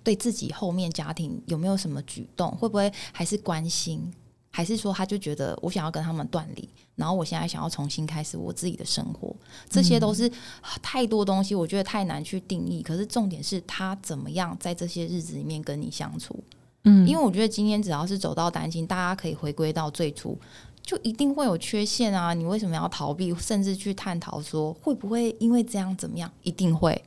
[0.03, 3.99] 对自己后面家庭有没有什么举动，会不会还是关心，
[4.51, 9.35] 还是说他就觉得我想要跟他们断离，然后我现在想要重新开始我自己的生活，
[9.67, 10.27] 这些都是、
[10.61, 12.83] 啊太多东西，我觉得太难去定义。
[12.83, 16.39] 可是重点是他怎么样在这些日子里面跟你相处，
[16.83, 20.37] 嗯因为我觉得今天只要是走到单亲，大家可以回归到最初。
[20.89, 22.33] 就一定会有缺陷啊！
[22.33, 26.27] 你为什么要逃避，甚至去探讨说会不会因为这样怎么样？
[26.41, 26.99] 一定会，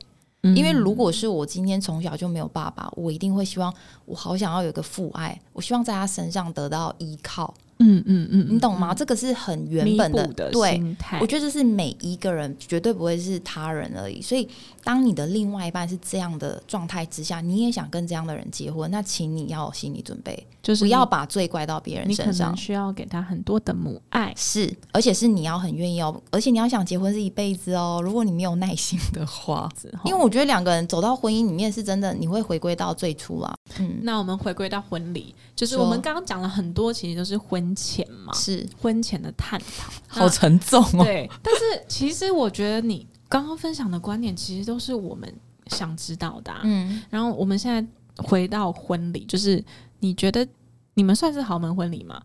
[0.43, 3.73] 嗯因为如果是我今天从小就没有爸爸，我一定会希望
[4.05, 8.93] 我好想要有一个父爱，我希望在他身上得到依靠，嗯嗯嗯，你懂吗？
[8.93, 10.81] 这个是很原本的，的对。
[11.19, 14.47] 我觉得这是每一个人绝对不会是他人而已，所以
[14.81, 22.57] 当你的另外一半是这样的状态之下，你也想跟这样的人结婚，那请你要有心理准备，就是不要把罪怪到别人身上能。
[22.57, 24.33] 需要给他很多的母爱。
[24.35, 27.99] 是，而且是你要很愿意哦，而且你要想结婚是一辈子哦。
[28.01, 29.69] 如果你没有耐心的话，
[30.05, 33.53] 因为我觉得两个人走到婚姻里面是真的，你会回归到最初啦。
[33.77, 39.91] 嗯，那我们回归到婚礼，就是我们刚刚讲了很多，其实都是婚前嘛，是婚前的探讨。
[40.07, 41.03] 好沉重哦。
[41.03, 45.33] 对，但是其实我觉得你刚刚分享的观点，其实都是我们
[45.67, 46.61] 想知道的、啊。
[46.63, 47.85] 嗯，然后我们现在
[48.23, 49.63] 回到婚礼，就是
[50.03, 50.45] 你觉得
[50.95, 52.21] 你们算是豪门婚礼吗？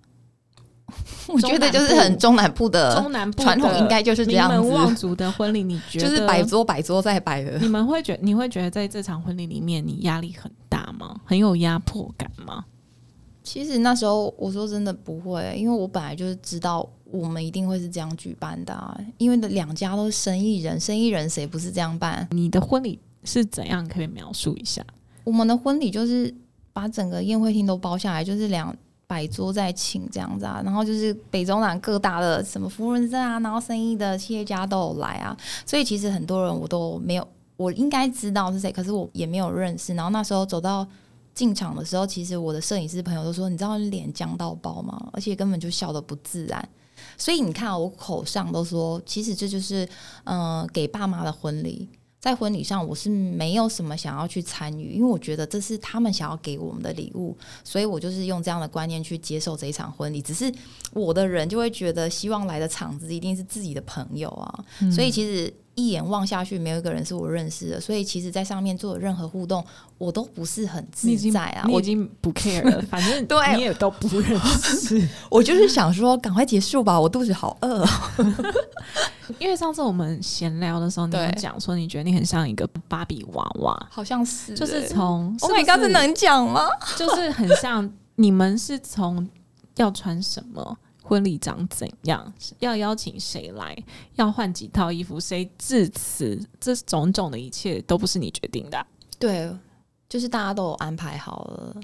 [1.28, 7.58] 我觉得就是很中南部的中南部传统应该就是这样名门望子，族的婚礼，你觉得就是摆桌摆桌再摆的。
[7.58, 11.20] 你们会觉你会觉得在这场婚礼里面，你压力很大吗？
[11.24, 12.64] 很有压迫感吗？
[13.44, 22.26] 其实那时候我说真的不会，因为我本来就是知道我们一定会是这样举办的、啊，因为两家都是生意人，生意人谁不是这样办？
[22.30, 23.86] 你的婚礼是怎样？
[23.86, 24.82] 可以描述一下？
[25.24, 26.34] 我们的婚礼就是
[26.78, 28.72] 把整个宴会厅都包下来，就是两
[29.08, 35.36] 百桌在请这样子啊，然后就是北中南各大的什么福人社啊，然后生意的企业家都有来啊，
[35.66, 39.92] 所以其实很多人我都没有，我应该知道是谁，可是我也没有认识。
[39.94, 40.86] 然后那时候走到
[41.34, 46.68] 进场的时候，其实我的摄影师朋友都说：“你知道脸僵到爆吗？”而且根本就笑得不自然。
[47.16, 49.88] 所以你看，我口上都说，其实这就是
[50.24, 51.88] 嗯给爸妈的婚礼。
[52.20, 60.20] 在婚礼上，我是没有什么想要去参与，因为我觉得这是他们想要给我们的礼物，所以我就是用这样的观念去接受这一场婚礼。
[60.20, 60.52] 只是
[60.92, 65.52] 我的人就会觉得，希望来的场子一定是自己的朋友啊，所以其实。
[65.78, 69.64] 一眼望下去，没有一个人是我认识的，所以其实，在上面做任何互动，
[69.96, 71.64] 我都不是很自在啊。
[71.70, 75.08] 我已经不 care 了，反正 对你也都不认识。
[75.30, 77.86] 我就是想说，赶快结束吧，我肚子好饿。
[79.38, 86.62] 因为上次我们闲聊的时候，你有讲说，你觉得你很像一个芭比娃娃，好像是，就是从 Oh my God，这能讲吗？
[86.96, 89.28] 就是很像你们是从
[89.76, 90.76] 要穿什么。
[91.08, 92.30] 婚礼长怎样？
[92.58, 93.74] 要邀请谁来？
[94.16, 95.18] 要换几套衣服？
[95.18, 96.38] 谁致辞？
[96.60, 98.86] 这种种的一切都不是你决定的。
[99.18, 99.50] 对，
[100.06, 101.74] 就是大家都有安排好了。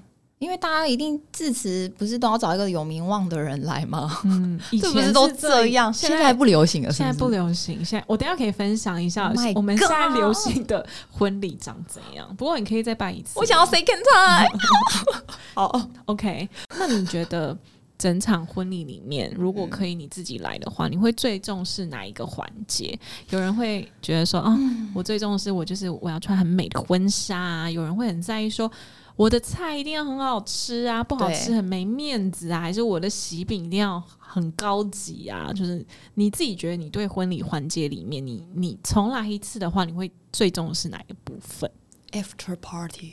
[0.40, 4.20] 因为大家一定致辞，不是都要找一个有名望的人来吗？
[4.26, 5.90] 嗯，以前不是都这样？
[5.90, 6.92] 现在不流行了。
[6.92, 7.82] 现在不流行。
[7.82, 12.28] 现在我等下可以分享一下我们现在流行的婚礼长怎样。
[12.36, 13.38] 不过你可以再办一次。
[13.38, 14.60] 我想要 second time。
[15.54, 16.46] 好，OK。
[16.78, 17.56] 那你觉得？
[17.96, 22.98] 整场婚礼里面，如果可以你自己来的话，你会最重视哪一个环节？
[23.30, 24.58] 有人会觉得说，啊，
[24.94, 27.70] 我最重视我就是我要穿很美的婚纱啊。
[27.70, 28.70] 有人会很在意说，
[29.16, 32.60] 我的菜一定要很好吃啊，不好吃很没面子啊。
[32.60, 35.52] 还是我的喜饼一定要很高级啊？
[35.52, 41.70] 就是你自己觉得，你对婚礼环节里面，你你重来一次的话，你会最重视哪一个部分
[42.10, 43.12] ？After party。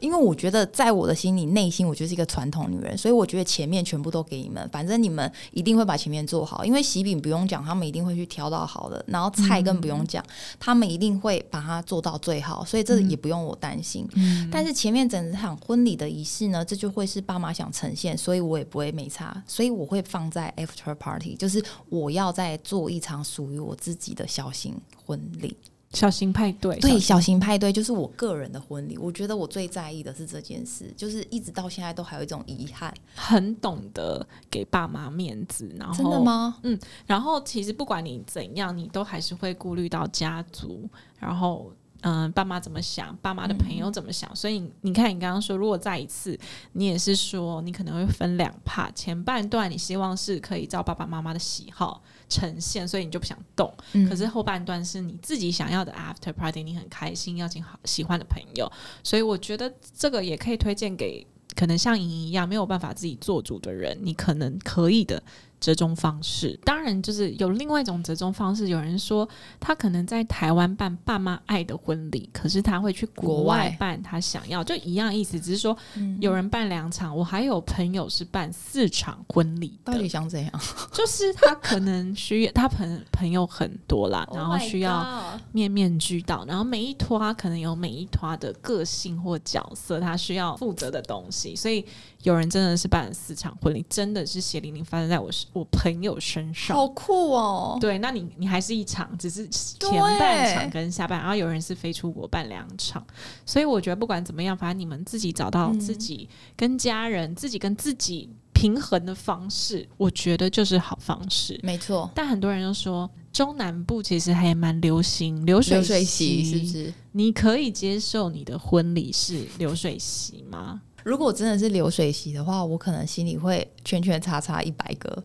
[0.00, 6.64] 因为我觉得，在我的心里、内心，我就是一个传统女人，所以我觉得前面全部都给你们，反正你们一定会把前面做好。
[6.64, 10.24] 因为喜饼不用讲，他们一定会去挑到好的，然后菜更不用讲，
[10.58, 14.08] 他们一定会把它做到最好，所以这也不用我担心。
[14.50, 25.56] 但是前面整场婚礼的仪式呢，这就会是爸妈想呈现，所以我也不会没差，所以我会放在 after party，就是我要再做一场属于我自己的小型婚礼。
[25.92, 28.96] 小型派对，对，小型派对就是我个人的婚礼。
[28.96, 32.94] 我觉得我最在意的是这件事，就是一直到现在都还有一种遗憾。
[33.16, 36.58] 很懂得给爸妈面子，然后真的吗？
[36.62, 41.72] 嗯，然后其实不管你怎样，你都还是会顾虑到家族，然后。
[42.02, 43.14] 嗯，爸妈怎么想？
[43.20, 44.34] 爸妈的朋友怎么想？
[44.34, 46.34] 所以你看，你刚刚说，如果再一次，
[46.72, 53.70] 你也是说，你可能会分两 part，前半段你希望是可以照爸爸妈妈的喜好呈现，所以你就不想动。
[54.08, 58.70] 可是后半段是你自己想要的 after party，你很开心，邀请好喜欢的朋友。
[59.04, 65.22] 所以我觉得这个也可以推荐给可能像莹莹一样没有办法自己做主的人，你可能可以的。
[65.60, 68.68] 折中方式，当然就是有另外一种折中方式。
[68.68, 75.76] 有人说他可能在台湾办爸妈爱的婚礼，可是他会去国外办他想要，就一样意思，只是说
[76.20, 77.14] 有人办两场。
[77.14, 80.52] 我还有朋友是办四场婚礼，到底想怎样？
[80.92, 91.84] 就是他可能需要他朋朋友很多啦， 然后需要面面俱到，然后每一托他可能有每一托的个性或角色，他需要负责的东西，所以。
[92.22, 97.78] 有人真的是办了四场婚礼，真的是血淋淋发生在我我朋友身上，好酷哦！
[97.80, 103.04] 对，那你你还是一场，只是前半场跟下半，然后有人是飞出国办两场，
[103.46, 111.58] 所以我觉得不管怎么样，反正你们自己找到自己跟家人、自己跟自己平衡的方式，我觉得就是好方式。
[111.62, 116.92] 没错，但很多人都说中南部其实还蛮流行流水席，是不是？
[117.12, 120.82] 你可以接受你的婚礼是流水席吗？
[121.04, 125.22] 如果真的是流水席的话，我可能心里会圈圈叉叉一百个，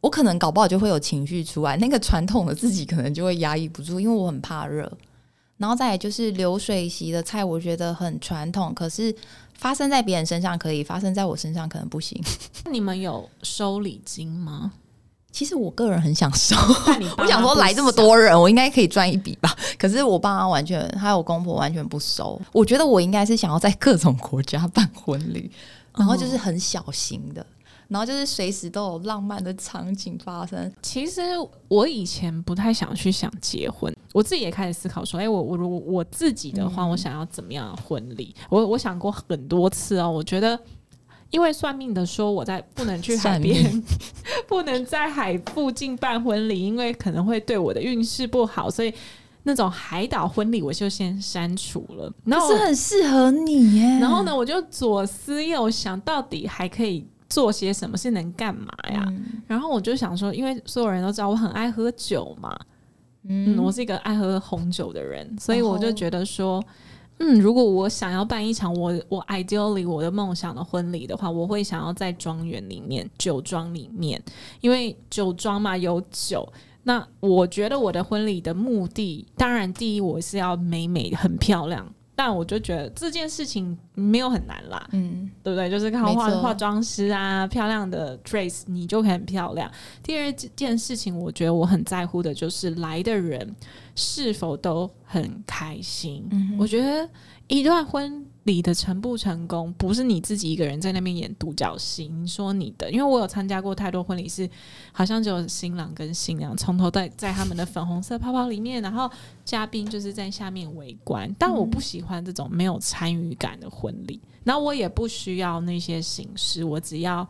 [0.00, 1.76] 我可能搞不好就会有情绪出来。
[1.76, 4.90] 那个传统的自己可能就会压抑不住，因为我很怕热。
[5.58, 9.14] 然后再来就是流水席的菜，我觉得很传统，可是
[9.52, 12.18] 发生在别人身上可以，发生在我身上可能不行。
[12.72, 14.72] 你们有收礼金吗？
[15.32, 16.56] 其实我个人很想收，
[17.16, 19.56] 我想说来这么多人，我应该可以赚一笔吧。
[19.78, 22.40] 可是我爸妈完全，还有我公婆完全不收。
[22.52, 25.50] 我觉得我应该是想要在各种国家办婚礼，
[25.96, 27.46] 然后就是很小型的，
[27.88, 30.70] 然后就是随时都有浪漫的场景发生。
[30.82, 31.22] 其实
[31.68, 38.34] 我以前不太想去想结婚，我自己也开始思考说，哎，我我如果我自己的话，我想要怎么样的婚礼？
[38.48, 40.58] 我我想过很多次哦，我觉得。
[41.30, 43.82] 因为算命的说我在不能去 海边，
[44.48, 48.92] 不能在海附近办婚礼，因为可能会对我的运势不好，所以
[49.44, 52.12] 那种海岛婚礼，我就先删除了。
[52.24, 53.98] 然后是很适合你耶。
[54.00, 59.04] 然后呢，我就左思右想，到底还可以做些什么，是能干嘛呀？
[59.08, 62.56] 嗯然后我就想说，因为所有人都知道我很爱喝酒嘛，
[63.28, 66.62] 嗯，我是一个爱喝红酒的人，所以我就觉得说，
[67.22, 74.20] 嗯，如果我想要办一场我我 ideally 我的梦想的婚礼的话，我会想要在庄园里面、酒庄里面，
[74.62, 76.50] 因为酒庄嘛有酒。
[76.82, 85.68] 那我觉得我的婚礼的目的，当然第一我是要美美很漂亮，但我就觉得这件事情没有很难啦，嗯对不对？
[85.68, 89.70] 就是靠化化妆师啊，漂亮的 dress，你就可以很漂亮。
[90.02, 93.54] 第二件事情，我觉得我很在乎的就是来的人
[93.94, 96.26] 是否都很开心。
[96.30, 97.08] 嗯我觉得
[97.48, 102.08] 一段婚礼的成不成功，不是你自己一个人在那边演独角戏。
[102.08, 104.48] 你说你的，因为我有参加过太多婚礼，是
[104.92, 109.10] 好像只有新郎跟新娘从头在在他们的粉红色泡泡里面，然后
[109.44, 111.34] 嘉宾就是在下面围观。
[111.38, 117.26] 但我不喜欢这种没有参与感的婚礼，然后我也不需要那些形式，我只要。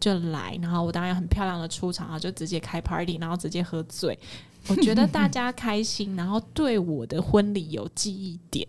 [0.00, 4.18] 就来，然后我当然很漂亮的出场，然后就直接开 party，然后直接喝醉。
[4.68, 8.66] 我觉得大家开心，然后对我的婚礼有记忆点，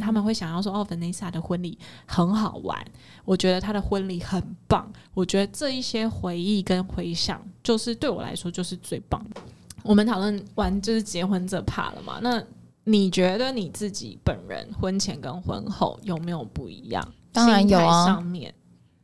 [0.00, 2.84] 他们会想要说：“哦，Vanessa 的婚礼很好玩。”
[3.24, 4.90] 我觉得她的婚礼很棒。
[5.12, 9.40] 我觉得这一些回忆跟回想，就是对我来说就是最棒的。
[9.82, 12.18] 我们讨论完就是结婚这怕了嘛？
[12.22, 12.42] 那
[12.84, 17.06] 你觉得你自己本人婚前跟婚后有没有不一样？
[17.32, 18.54] 当然有啊上面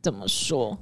[0.01, 0.77] 怎么说？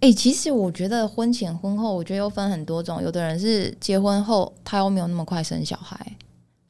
[0.00, 3.02] 哎、其实我觉得婚前婚后，我觉得又分很多种。
[3.02, 6.16] 有的人是结婚后，他又没有那么快生小孩，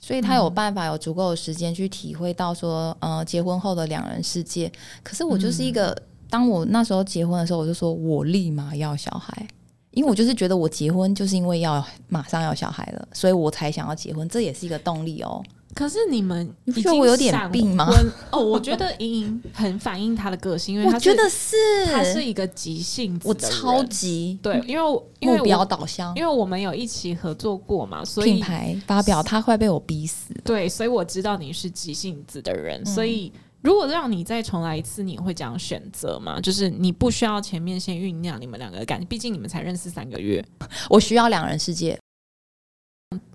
[0.00, 4.72] 所以他有办法有足够的时间去体会到说，呃，结婚后的两人世界。
[5.02, 5.94] 可是我就是一个，
[6.30, 9.46] 当我那时候结婚的时候，我就说我立马要小孩，
[9.90, 15.44] 因为我就是觉得我结婚就是因为要马上要小孩了，所以我才想要结婚，这也是一个动力哦。
[15.74, 17.88] 可是你们你觉得我有点病吗
[18.32, 21.56] 哦，我觉得莹莹很反映她的个性，因为我她觉得是，
[21.92, 26.12] 她是一个急性子我的超级对，因为因为目标我导向。
[26.16, 30.34] 因为我们有一起合作过嘛，所以品牌发表，他会被我逼死。
[30.42, 36.40] 对，所以我知道你是急性子的嗯人，所以如果让你再重来一次，你会这样选择吗？
[36.40, 40.44] 就是你不需要前面先酝酿你们两个的感情，毕竟你们才认识三个月，
[40.90, 41.98] 我需要两人世界。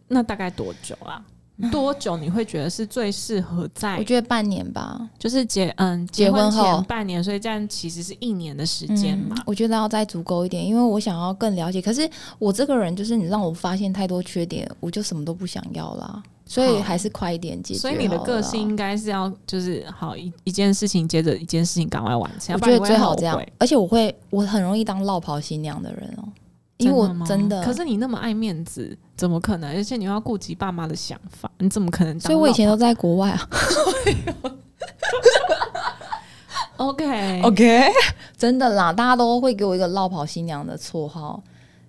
[0.08, 1.24] 那大概多久啊？
[1.72, 9.36] 多久你会觉得是最适合在我觉得半年吧，就是结嗯结婚后半年，所以这样其实是一年的时间嘛。
[9.38, 11.82] 嗯我觉得要再足够一点，因为我想要更了解。
[11.82, 16.24] 可是我这个人就是你让我发现太多缺点，我就什么都不想要啦。
[16.46, 17.80] 所以还是快一点解决。
[17.80, 23.42] 所以你的个性应，该是要就是好一一件事情接着一件事情赶快完成，我觉得最好这样。
[23.58, 26.24] 而且我会，我很容易当落跑新娘的人哦、
[26.78, 29.76] 因为我真的，可是你那么爱面子，怎么可能？
[29.76, 33.50] 而且你又要顾及爸妈的想法，你怎么可能所以我以前都在国外啊。
[36.78, 37.84] OK OK，
[38.36, 41.42] 真的啦，大家都会给我一个落跑新娘的绰号，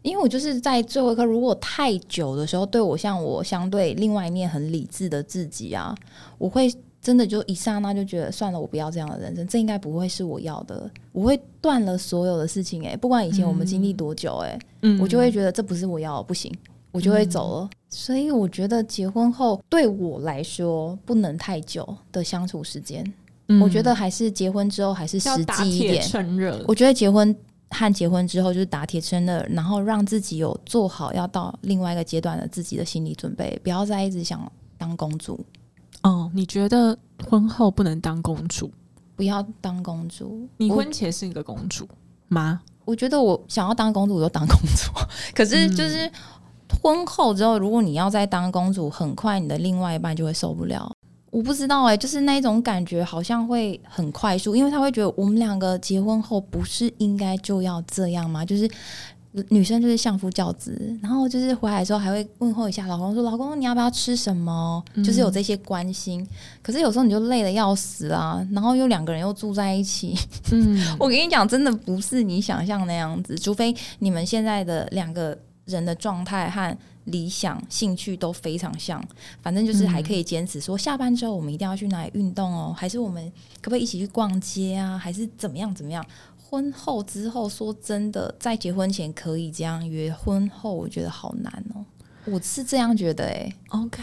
[0.03, 5.95] 因为我就是在最后一刻，如果太久的时候，对我像我相对另外一面很理智的自己啊，
[6.39, 6.72] 我会
[7.05, 16.51] 真的就一刹那就觉得算了，我不要这样的人生，这应该不会是我要的，我会断了所有的事情、欸，不管以前我们经历多久、欸，嗯我就会觉得这不是我要的，不行，
[16.91, 17.71] 我就会走了。
[17.91, 23.05] 所以我觉得结婚后对我来说不能太久的相处时间。
[23.49, 26.03] 嗯我觉得还是结婚之后还是实要打铁际一点。
[26.03, 26.65] 趁热。
[26.67, 27.37] 我觉得结婚
[27.69, 35.39] 和结婚之后就是打铁趁热，然后让自己有做好要到另外一个阶段的自己的心理准备，不要再一直想当公主，
[36.05, 36.97] 哦，你觉得
[37.29, 38.71] 婚后不能当公主？
[39.17, 40.49] 不要当公主。
[40.57, 41.89] 你婚前是一个公主
[42.29, 42.61] 吗？
[42.85, 44.93] 我觉得我想要当公主我就当公主，
[45.35, 46.11] 可是就是
[46.83, 50.93] 婚后之后，如果你要再当公主，很快你的另外一半就会受不了。
[51.31, 58.45] 我不知道哎、就是那种感觉好像会很快速，因为他会觉得我们两个结婚后不是应该就要这样吗？
[58.45, 58.71] 就是
[59.49, 64.82] 女生就是相夫教子，然后就是回来的时候还会问候一下老公，说老公你要不要吃什么？
[65.05, 66.24] 就是有这些关心。
[66.62, 70.16] 可是有时候你就累得要死啊，然后又两个人又住在一起，
[70.53, 76.76] 嗯， 我跟你讲，真的不是你想象那样子，除非你们现在的两个人的状态和
[77.07, 79.03] 理想、兴趣都非常像，
[79.43, 83.22] 反正就是还可以坚持说，下班之后我们一定要去哪里运动哦，还是我们
[83.61, 86.03] 可不可以一起去逛街啊，还是怎么样怎么样？
[86.47, 91.85] 婚后之后，说真的，在结婚前可以这样约，婚后我觉得好难哦。
[92.27, 94.03] 我是这样觉得、欸，OK，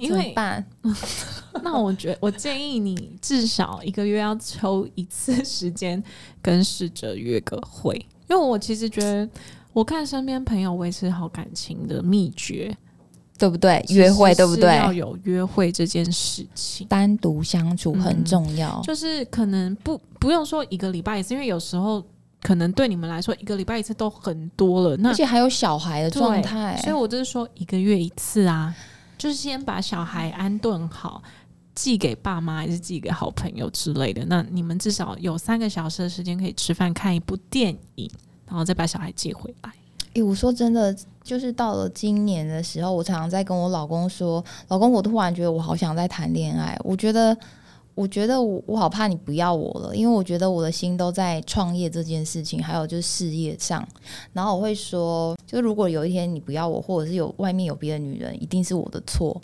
[0.00, 0.66] 因怎么为办？
[1.62, 6.02] 那我觉我建议你至少一个月要抽一次时间
[6.42, 7.94] 跟逝者约个会，
[8.28, 9.28] 因为我其实觉得
[9.72, 12.76] 我看身边朋友维持好感情的秘诀，
[13.40, 13.82] 对不对？
[13.88, 14.76] 约会对不对？
[14.76, 18.78] 要有约会这件事情，单独相处很重要。
[18.84, 22.04] 就是可能不不用说一个礼拜一次，因为有时候
[22.42, 24.94] 可能对你们来说一个礼拜一次都很多了。
[24.98, 28.76] 那而且还有小孩的状态，所以我就是说一个月一次啊，
[29.16, 31.22] 就是先把小孩安顿好，
[31.74, 34.22] 寄给爸妈还是寄给好朋友之类的。
[34.26, 38.10] 那你们至少有三个小时的时间可以吃饭、看一部电影，
[38.46, 39.72] 然后再把小孩接回来。
[40.14, 46.76] 诶，我说真的，就是到了今年的时候，我常常在跟我老公说：“老公，我突然觉得我好想再谈恋爱。
[46.82, 47.36] 我觉得，
[47.94, 53.86] 我觉得我我好怕你不要我了，因为我觉得我的心都在创业这件事情，还有就是事业上。
[54.32, 59.40] 然后我会说，就如果有一天你不要我，或者是有外面有别的女人，一定是我的错。”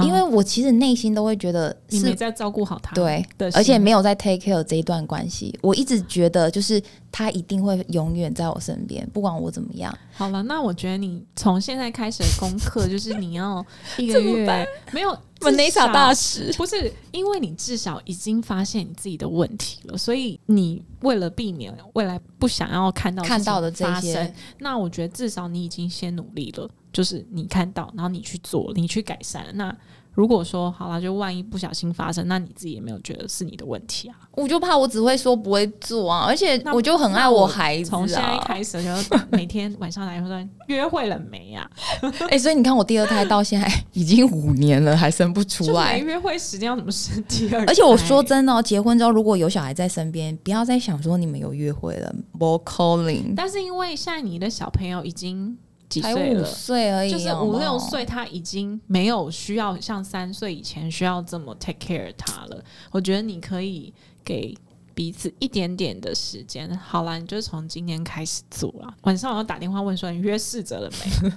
[0.00, 3.24] 因为我其实内心都会觉得你没在照顾好他，对，
[3.54, 5.56] 而且没有在 take care 这一段关系。
[5.62, 6.82] 我一直觉得就是
[7.12, 9.96] 他一定会永远在我身边，不管我怎么样。
[10.12, 13.64] 好了，那我觉得你从现在开始的功课就是你要
[13.96, 15.16] 一个 月没有
[15.50, 26.68] Vanessa 大使，不是因为你至少已经发现你自己的问题了，所以你为了避免未来不想要看到看到的这些，那我觉得至少你已经先努力了。
[26.92, 29.46] 就是你看到，然后你去做，你去改善。
[29.52, 29.76] 那
[30.16, 34.16] 如果说好了，就万一不小心发生，那你自己也没有觉得是你的问题啊？
[34.32, 37.90] 我就怕我只会说不会做啊，而且我就很爱我孩子。
[37.90, 38.88] 从现在开始，就
[39.30, 41.70] 每天晚上来说约会了没啊？
[42.30, 45.98] 哎，所以你看，我第二胎到现在已经五年了，还生不出来。
[46.00, 47.62] 没约会时间要怎么生第二？
[47.66, 52.14] 而且我说真的，哦结婚之后如果有小孩在身边，不要再想说你们有约会了。
[52.38, 53.34] more calling。
[53.36, 55.58] 但是因为现在你的小朋友已经。
[55.88, 62.64] 才五岁而已，就是五六岁，他已经没有需要像三岁以前需要这么 take care 他了。
[62.90, 63.92] 我觉得你可以
[64.24, 64.56] 给
[64.94, 66.76] 彼此一点点的时间。
[66.76, 68.94] 好啦，你就从今天开始做了。
[69.02, 71.30] 晚上我要打电话问说你约试着了没？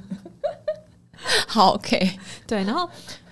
[1.47, 2.64] 好，OK，对。
[2.64, 2.89] 然后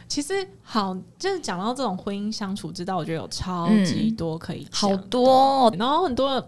[0.08, 6.48] 其实好，就是讲到这种婚姻相处之道，我觉得有超级多可以好多，然后很多。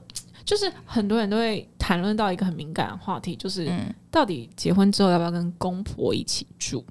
[0.49, 3.71] 就是很多人都会谈论到一个很敏感的话题，就是
[4.09, 6.83] 到底结婚之后要不要跟公婆一起住？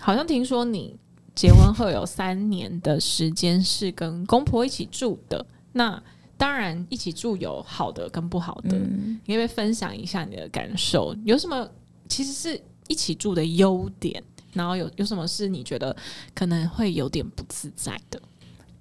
[0.00, 0.98] 好像听说你
[1.34, 5.44] 结婚后有三年的时间是跟公婆一起住的。
[5.72, 6.02] 那
[6.38, 8.78] 当然，一起住有好的跟不好的，
[9.26, 11.14] 你可以分享一下你的感受？
[11.26, 11.68] 有什么
[12.08, 14.24] 其实是一起住的优点？
[14.54, 15.94] 然后有有什么是你觉得
[16.34, 18.18] 可能会有点不自在的？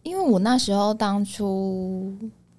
[0.01, 2.17] 因为我那时候当初。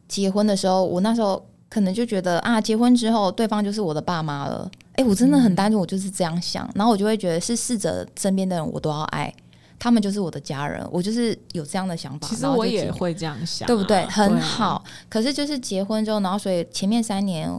[0.09, 4.71] 结婚的时候，我那时候可能就觉得啊，结婚之后对方就是我的爸妈了。
[4.95, 6.69] 哎，我真的很单纯，我就是这样想。
[6.75, 9.33] 然后我就会觉得是试着身边的人我都要爱，
[9.79, 10.87] 他们就是我的家人。
[10.91, 12.29] 我就是有这样的想法。
[12.29, 14.05] 其实我也会这样想，对不对？
[14.07, 14.83] 很好。
[15.09, 17.51] 可是就是结婚之后，然后所以前面三年。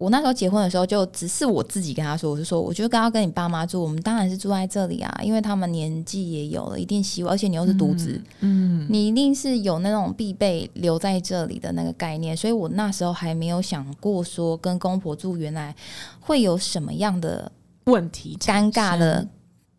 [0.00, 15.76] 我那时候结婚的时候，就只是我自己跟他说，我就说，我觉得刚刚跟你爸妈住，我们当然是住在这里啊，因为他们年纪也有了一定希望，而且你又是独子，嗯，你一定是有那种必备留在这里的那个概念，所以我那时候还没有想过说跟公婆住原来
[16.18, 17.52] 会有什么样的
[17.84, 19.28] 问题、尴尬的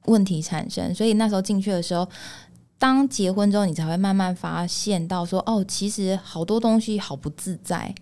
[0.06, 2.08] 问题产生，所以那时候进去的时候，
[2.78, 7.96] 当结婚之后，你才会慢慢发现到说，哦，其实好多东西好不自在。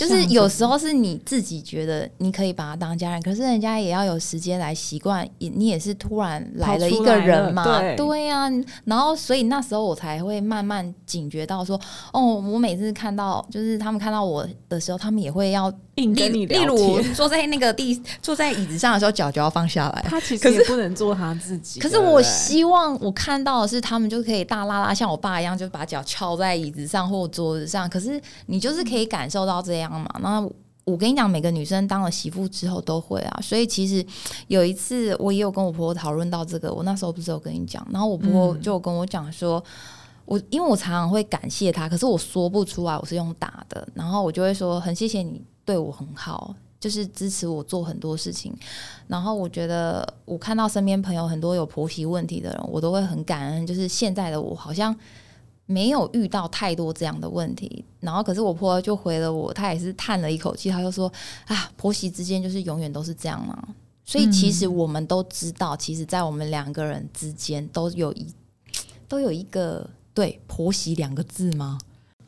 [0.00, 8.50] 就是有时候是你自己觉得你可以把他当家人，可是人家也要有时间来习惯，也你也是突然来了一个人嘛，对呀。
[8.86, 11.78] 然后所以那时候我才会慢慢警觉到说，
[12.14, 15.70] 哦，我每次看到就是他们看到我的时候，他们也会要。
[16.06, 20.04] 例例如坐在那个地坐在椅子上的时候，脚就要放下来。
[20.08, 21.80] 他其实也不能做他自己。
[21.80, 27.88] 可是我希望我看到的是，他们就可以大拉拉，像我爸一样，就把脚翘在椅子上或桌子上。
[27.88, 30.08] 可是你就是可以感受到这样嘛？
[30.20, 30.40] 那
[30.84, 33.40] 我跟你讲，每个女生当了媳妇之后都会啊。
[33.42, 34.04] 所以其实
[34.48, 39.62] 有一次我也有跟我婆婆讨论到这个，我那时候不是有跟你讲，然后我婆婆就跟我讲说。
[40.26, 48.52] 我因为我常常会感谢他，可是我说不出来，我是用打的，然后我就会说很谢谢你对我很好，就是支持我做很多事情。
[49.06, 53.64] 然后我觉得我看到身边朋友很多有婆媳问题的人，我都会很感恩。
[53.64, 54.92] 就是现在的我好像
[55.66, 57.84] 没有遇到太多这样的问题。
[58.00, 61.12] 然后可是我婆婆就回了我，她也是叹了一口气，她就说
[61.46, 63.56] 啊，婆媳之间就是永远都是这样嘛。
[64.04, 68.26] 所以其实我们都知道，其实，在我们两个人之间都有一
[69.06, 69.88] 都有一个。
[70.12, 71.78] 对婆媳两个字吗？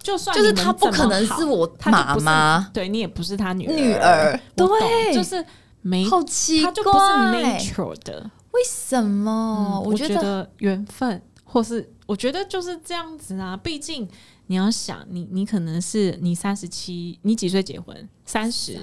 [0.03, 5.44] 就算就是他不可能是我妈妈，对你也不是他女女儿，对，就是
[5.80, 6.96] 没好奇怪，他就不是
[7.44, 8.30] nature 的。
[8.53, 9.80] 为什么？
[9.86, 13.57] 我觉得缘分，或是我觉得就是这样子啊。
[13.57, 14.07] 毕竟
[14.48, 18.09] 你要想，你你可能是你三十七，你几岁结婚？
[18.26, 18.78] 三十，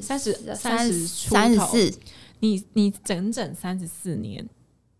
[0.00, 1.92] 三十，三十，三十四。
[2.40, 4.44] 你你整整三十四年，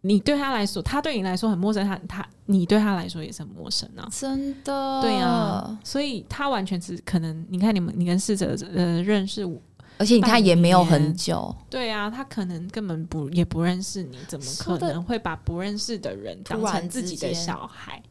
[0.02, 4.06] 你对他来说，他对你来说很陌生，他他你对他来说也是很陌生啊。
[4.10, 9.56] 真的，对啊，所以他完全是可能，你看你们，你跟逝者呃认识我，
[9.98, 18.02] 而且你看也没有很久，对啊，他可能根本不也不认识你，怎么可能会把不认识的人当成自己的小孩？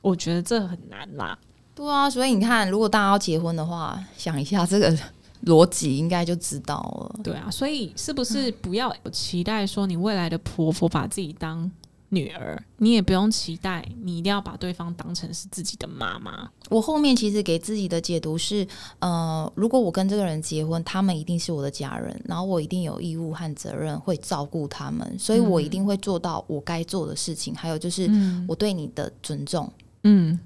[0.00, 1.36] 我觉得这很难啦。
[1.74, 4.96] 对啊，所以你看，如果大家要结婚的话，想一下这个
[5.44, 7.20] 逻辑，应该就知道了。
[7.22, 11.70] 对啊，所以是不是不要期待说你未来的婆婆把自己当
[12.08, 16.48] 女儿，你也不用期待你一定要把对方当成是自己的妈妈。
[16.70, 18.66] 我后面其实给自己的解读是，
[19.00, 29.64] 呃，如果我跟这个人结婚，他们一定是我的家人，然后我一定有义务和责任会照顾他们，所以我一定会做到我该做的事情，还有就是嗯我对你的尊重。
[29.66, 29.85] 嗯，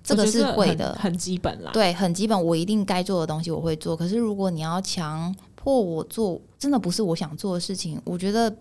[0.02, 1.70] 这个是会的很基本啦。
[1.72, 3.96] 对，很基本，我一定该做的东西我会做。
[3.96, 8.54] 可是如果你要强迫我做，真的不是我想做的事情，我觉得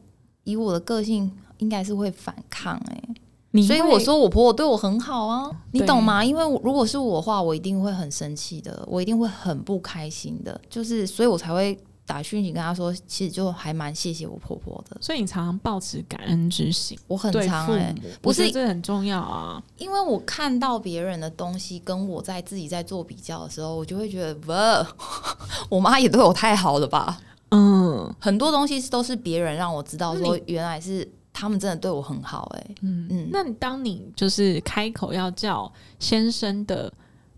[0.43, 3.04] 以我的个性，应该是会反抗哎、
[3.52, 6.24] 你会所以我说我婆婆对我很好啊，你懂吗？
[6.24, 11.78] 因为如果是我的话，我一定会很生气的，我一定会很不开心的，就是所以我才会
[12.10, 19.62] 打讯息跟他说，其实就还蛮谢谢我婆婆的，所以你常常保持感恩之心，我很常哎、母，不是这很重要啊。
[19.78, 24.88] 因为我看到别人的东西跟我在自己在做比较的时候，我就会觉得，哇，
[25.70, 27.22] 我妈也对我太好了吧？
[27.51, 36.91] 嗯很多东西都是别人让我知道，说原来是他们真的对我很好、哎，嗯嗯那你当你就是开口要叫先生的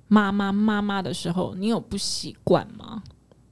[0.07, 3.03] 妈妈妈妈的时候，你有不习惯吗？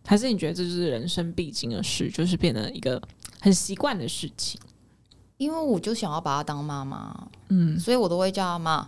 [0.09, 2.99] 还是你觉得这就是人生必经的事，就是变得一个
[3.39, 4.59] 很习惯的事情？
[5.37, 8.87] 因为我就想要把她当妈妈，嗯，所以我都会叫她妈。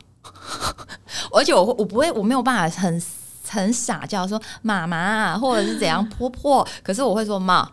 [1.32, 3.03] 而且我会我不会，我没有办法很
[3.47, 7.72] 很傻叫说妈妈 或者是怎样婆婆， 可是我会说妈，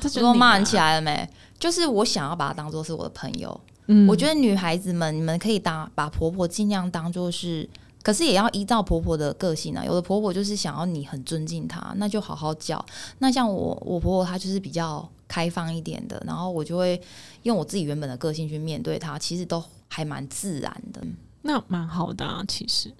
[0.00, 0.76] 这就是说妈你啊你起。
[0.76, 1.28] 来了没？
[1.58, 3.60] 就是我想要把她当做是我的朋友。
[3.88, 7.68] 嗯我觉得女孩子们，你们可以当把婆婆尽量当做是，
[8.08, 9.84] 可是也要依照婆婆的个性啊。
[9.84, 12.82] 有的婆婆就是想要你很尊敬她，那就好好叫。
[13.18, 16.98] 那像我我婆婆她就是比较开放一点的，然后我就会
[17.42, 21.02] 用我自己原本的个性去面对她，其实都还蛮自然的。
[21.42, 22.90] 那蛮好的啊，其实。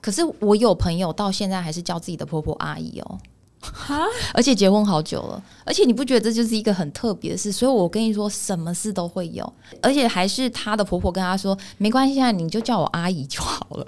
[0.00, 3.18] 可是我有朋友到现在还是叫自己的婆婆阿姨哦，
[3.60, 4.04] 哈，
[4.34, 7.52] 而且结婚好久了，而且你不觉得这就是一个很特别的事？
[7.52, 13.86] 所以我跟你说，什么事都会有，而且还是她的婆婆跟她说，没关系啊，你就叫我阿姨就好了。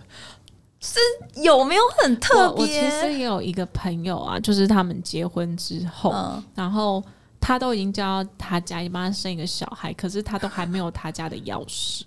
[0.81, 0.99] 是
[1.43, 3.13] 有没有很特别我其实？
[3.13, 7.03] 也有一个朋友啊，就是他们结婚之后，嗯，然后
[7.39, 12.03] 他都已经叫到他家，已经帮他生一个小孩，可是他都还没有他家的钥匙。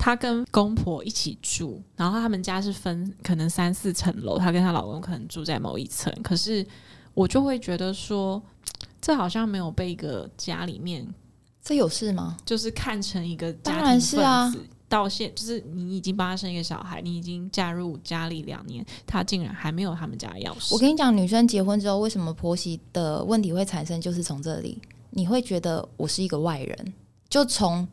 [0.00, 6.10] 他跟公婆一起住，然后他们家是分可能三四层楼，她跟她老公可能住在某一层。
[6.22, 6.64] 可是
[7.14, 8.40] 我就会觉得说，
[9.02, 11.04] 这好像没有被一个家里面
[11.60, 12.36] 这有事吗？
[12.46, 14.68] 就是看成一个家当庭然是啊分子。
[14.88, 20.72] 到现就是你已经帮他生一个小孩，你已经嫁入家里两年，他竟然还没有他们家的钥匙。
[20.72, 24.80] 我跟你讲，女生结婚之后，为什么婆媳的问题会产生，就是从这里，
[25.10, 26.94] 你会觉得我是一个外人，
[27.28, 27.86] 就从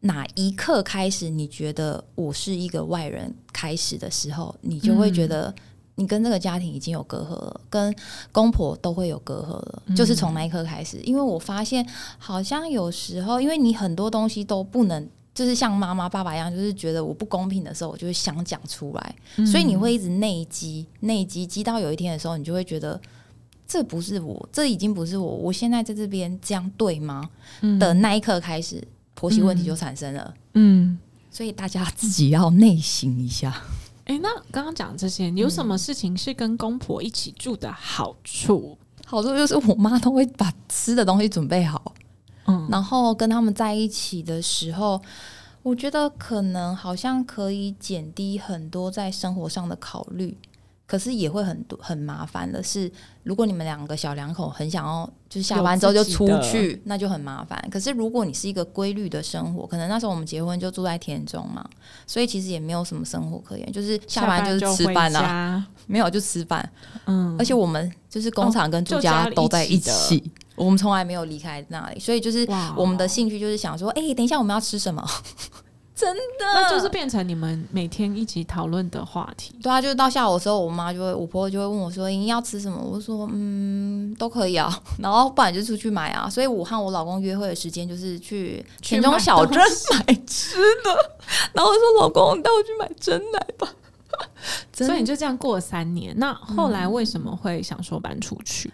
[0.00, 5.54] 哪一刻开始，你觉得我是一个外人开始的时候，你就会觉得
[5.94, 7.94] 你跟这个家庭已经有隔阂了，跟
[8.30, 10.98] 公婆都会有隔阂了，就是从那一刻开始。
[11.04, 11.88] 因为我发现，
[12.18, 15.08] 好像有时候，因为你很多东西都不能。
[15.34, 19.16] 就是像妈妈、爸爸一样，就是觉得我不公平的时候，我就会想讲出来，
[19.46, 23.00] 所以你会一直内积、内积，积到有一天的时候，你就会觉得
[23.66, 27.30] 这不是我，这已经不是我，我现在在这边这样对吗？
[27.62, 30.34] 嗯的那一刻开始，婆媳问题就产生了。
[30.54, 30.98] 嗯，
[31.30, 33.62] 所以大家自己要内省一下。
[34.04, 38.76] 哎、那刚刚讲这些，有什么事情是跟公婆一起住的好处？
[39.06, 41.94] 好处就是我妈都会把吃的东西准备好，
[42.46, 45.00] 嗯，然后跟他们在一起的时候，
[45.62, 50.36] 我觉得可能好像可以减低很多在生活上的考虑。
[50.84, 52.90] 可是也会很多很麻烦的是，
[53.22, 57.66] 如果你们两个小两口很想要，就是下班之后就出去，那就很麻烦。
[57.70, 61.64] 可是如果你是一个规律的生活，可能那时候我们结婚就住在田中嘛，
[62.06, 66.68] 所以其实也没有什么生活可言，就是下班就是吃饭啊，啊，没有就吃饭。
[67.06, 72.46] 嗯，而且我们就是工厂跟住家都在一起，我们从来没有离开那里，所以就是
[72.76, 75.02] 我们的兴趣就是想说，哎、等一下我们要吃什么？
[75.94, 79.54] 真的，那就是变成你们每天一起讨论的话题。
[79.62, 84.76] 对啊，就是到下午的时候，我妈就会，我婆婆就会问我说：“你要吃什么？”我就说：“嗯，都可以啊。
[84.98, 86.28] ”然后不然就出去买啊。
[86.28, 91.14] 所以我和我老公约会的时间就是去去田中小镇买买吃的。
[91.52, 93.68] 然后我说：“老公，你带我去买真奶吧。
[94.72, 96.12] ”所以你就这样过了三年。
[96.16, 98.72] 那后来为什么会想说搬出去？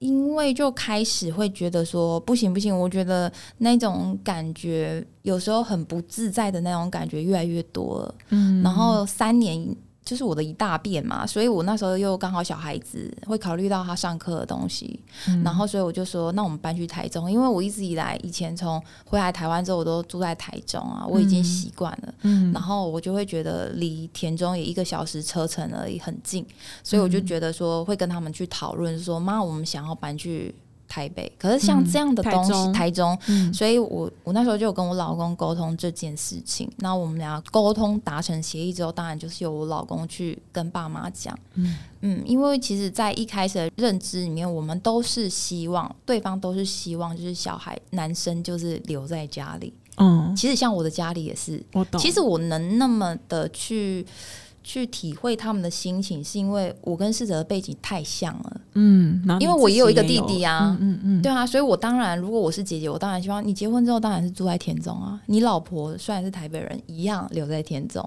[0.00, 8.14] 因为就开始会觉得说不行不行，我觉得那种感觉有时候很不自在的那种感觉越来越多了。
[8.30, 9.62] 嗯然后三年
[10.04, 14.98] 就是我的一大变嘛，所以我那时候又刚好小孩子会考虑到他上课的东西，
[15.28, 15.42] 嗯。
[15.44, 22.14] 然后所以我就说，那我们搬去台中，因为我一直以来以前从回来台湾之后，我都住在台中啊，我已经习惯了。
[22.22, 22.52] 嗯。
[22.52, 26.44] 然后我就会觉得离田中也一个小时车程而已，很近，
[26.82, 30.54] 所以我就觉得说会跟他们去讨论说，妈，我们想要搬去
[30.90, 31.32] 台北。
[31.38, 36.70] 可是像嗯这样的东西，台中台中，嗯所以我我那时候就有跟我老公沟通这件事情。
[36.78, 41.38] 那我们俩沟通达成协议之后，当然就是由我老公去跟爸妈讲。
[41.54, 49.72] 嗯嗯，因为其实，在一开始的认知里面，我们都是希望对方都是希望，就是小孩男生就是留在家里。
[49.96, 52.00] 嗯，其实像我的家里也是，我懂。
[52.00, 54.06] 其实我能那么的去
[54.62, 58.60] 去体会他们的心情，是因为我跟逝者的背景太像了。
[58.74, 65.20] 嗯，因为我也有一个弟弟啊嗯嗯嗯，对啊，所以我当然，如果我是姐姐，我当然希望你结婚之后当然是住在田中啊。
[65.26, 68.06] 你老婆虽然是台北人，一样留在田中，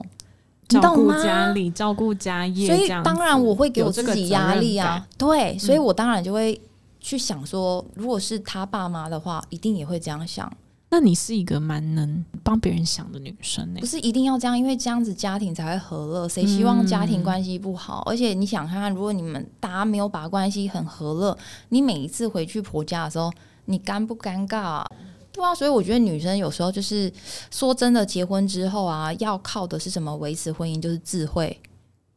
[0.70, 1.12] 你照顾？
[1.12, 5.08] 家里，照顾家业，所以当然我会给我自己压力啊。
[5.18, 6.60] 对，所以我当然就会
[7.00, 10.52] 去想说，如果是他爸妈的话，一定也会这样想。
[10.94, 16.30] 那你是一个蛮能帮别人想的女生呢、不是一定要这样，因为这样子家庭才会和乐。
[16.30, 18.04] 谁希望家庭关系不好？
[18.06, 21.36] 而且你想看看，如果你们大家没有把关系很和乐，
[21.70, 23.34] 你每一次回去婆家的时候，
[23.66, 24.88] 你尴不尴尬、啊？
[25.32, 27.12] 对啊，所以我觉得女生有时候就是
[27.50, 30.80] 说真的，结婚之后啊，要靠的是什么维持婚姻？
[30.80, 31.60] 就是智慧。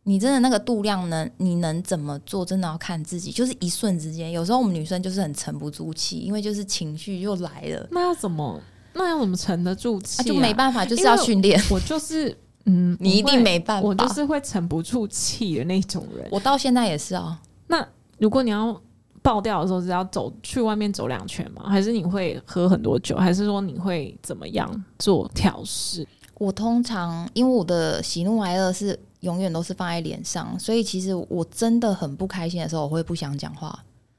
[0.08, 2.44] 你真的那个度量能，你能怎么做？
[2.44, 3.32] 真的要看自己。
[3.32, 8.60] 就是一瞬之间，有时候我们女生就是很沉不住气，因为就是情绪又来了，那要怎么？
[8.94, 11.60] 那要怎么沉得住气、啊，就没办法，就是要训练。
[11.68, 12.30] 我就是，
[12.66, 13.88] 嗯，你一定没办法。
[13.88, 16.28] 我就是会沉不住气的那种人。
[16.30, 17.42] 我到现在也是啊。
[17.66, 17.84] 那
[18.18, 18.80] 如果你要
[19.22, 21.64] 爆掉的时候，是要走去外面走两圈吗？
[21.68, 23.16] 还是你会喝很多酒？
[23.16, 26.06] 还是说你会怎么样做调试？
[26.38, 28.96] 我通常因为我的喜怒哀乐是
[29.26, 33.78] 永远都是放在脸上，所以其实我真的很不开心的时候，我会不想讲话。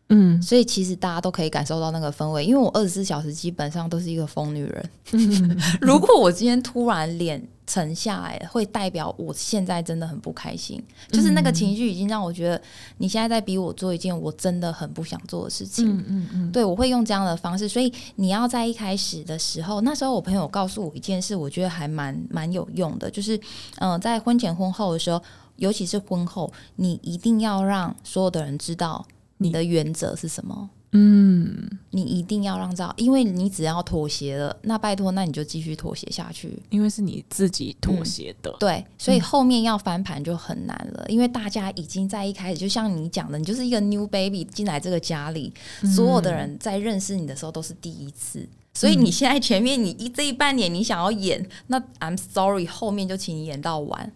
[0.10, 4.90] 嗯所以其实大家都可以感受到那个氛围，因为我二十四小时基本上都是一个疯女人。
[5.82, 12.60] 如果我今天突然脸沉下来，会代表我现在真的很不开心，就是那个情绪已经让我觉得
[12.98, 15.86] 你现在在逼我做一件我真的很不想做的事情。
[15.86, 23.36] 嗯嗯嗯，对，我会用这样的方式，所以你要在一开始的时候，那时候我朋友告诉我一件事，我觉得还蛮蛮有用的，就是
[23.80, 25.22] 嗯、呃在婚前婚后的时候，
[25.58, 29.06] 尤其是婚后，你一定要让所有的人知道
[29.38, 30.70] 你的原则是什么。
[30.94, 36.58] 嗯，你一定要让知道，因为你只要妥协了，那拜托，那你就继续妥协下去。
[36.70, 38.56] 因为是你自己妥协的。
[38.60, 45.54] 对，所以后面要翻盘就很难了，因为大家已经在一开始，就像你讲的，你就是一个 new baby 进来这个家里，
[45.96, 48.48] 所有的人在认识你的时候都是第一次。
[48.74, 54.12] 所以你现在前面你一这一半年你想要演，那 I'm sorry，后面就请你演到完，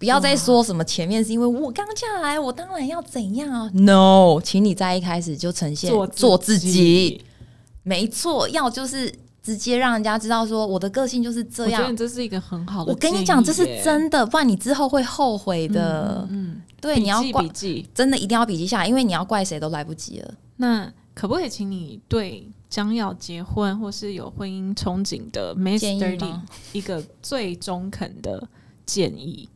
[0.00, 7.22] 不要再说什么前面是因为我刚嫁来，我当然要怎样啊？No，请你在一开始就呈现做自己，
[7.82, 11.98] 没错，要就是直接让人家知道说我的个性就是这样我觉得。
[11.98, 12.90] 这是一个很好的。
[12.90, 13.66] 我跟你讲，这是。
[13.84, 16.26] 真的，不然你之后会后悔的。
[16.30, 17.86] 嗯，对，你要怪笔记。
[17.94, 20.34] 真的一定要笔记下来，因为你要怪谁都来不及了。
[20.56, 25.70] 那可不可以请你对将要结婚或是有婚姻憧憬的吗
[26.72, 28.48] 一个最中肯的
[28.86, 29.46] 建议？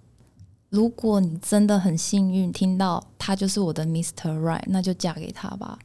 [0.75, 4.37] 如果你真的很幸运听到他就是我的 Mr.
[4.41, 5.79] Right，那就嫁给他吧。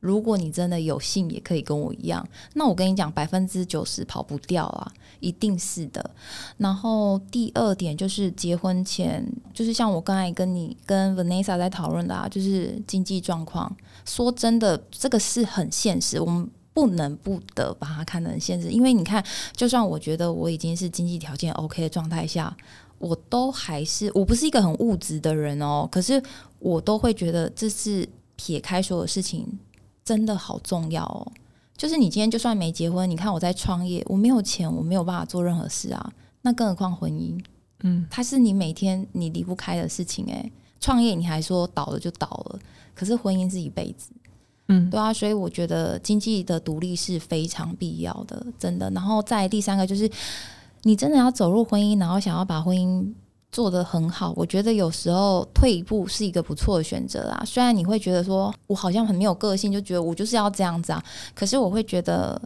[0.00, 6.10] 如果你真的有幸也可以跟我一样，那我跟你讲，百分之九十跑不掉啊，一定是的。
[6.58, 13.74] 然后第二点就是结婚前，就是像我刚才跟你跟 Vanessa 在讨论的啊，就是经济状况。
[14.04, 18.68] 说真的，这个是很现实，我们不能不得把它看得很现实。
[18.68, 19.24] 因为你看，
[19.56, 22.54] 就算我觉得我已经是经济条件 OK 的状态下，
[22.98, 26.22] 我都还是我不是一个很物质的人哦，可是
[26.58, 29.46] 我都会觉得这是撇开所有事情，
[30.04, 31.26] 真的好重要哦。
[31.76, 36.12] 就是你今天就算没结婚，你看我在创业，我没有钱，我没有办法做任何事啊。
[36.42, 37.38] 那更何况婚姻，
[37.80, 42.58] 嗯，它是你每天你离不开的事情诶、创业你还说倒了就倒了，
[42.94, 44.10] 可是婚姻是一辈子。
[44.68, 48.88] 嗯，对啊，所以我觉得经济的独立是非常必要的，真的。
[48.90, 50.08] 然后再第三个就是，
[50.84, 53.04] 你真的要走入婚姻，然后想要把婚姻
[53.50, 57.42] 做得很好，我觉得有时候退一步是一个不错的选择啦。
[57.46, 61.02] 虽然你会觉得说我好像很没有个性，就觉得我就是要这样子啊，
[61.34, 62.40] 可是我会觉得，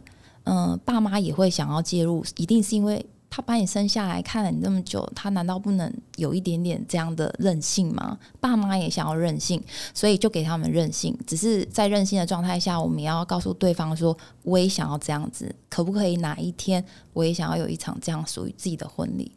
[0.45, 8.17] 嗯、爸妈也会想要介入，一定是因为他把你生下来看了你这么久，他难道不能有一点点这样的任性吗？
[8.39, 9.63] 爸妈也想要任性，
[9.93, 11.15] 所以就给他们任性。
[11.27, 19.31] 只是在任性的状态下，我们也要告诉对方说，我也想要这样子，可不可以哪一天我也想要有一场这样属于自己的婚礼？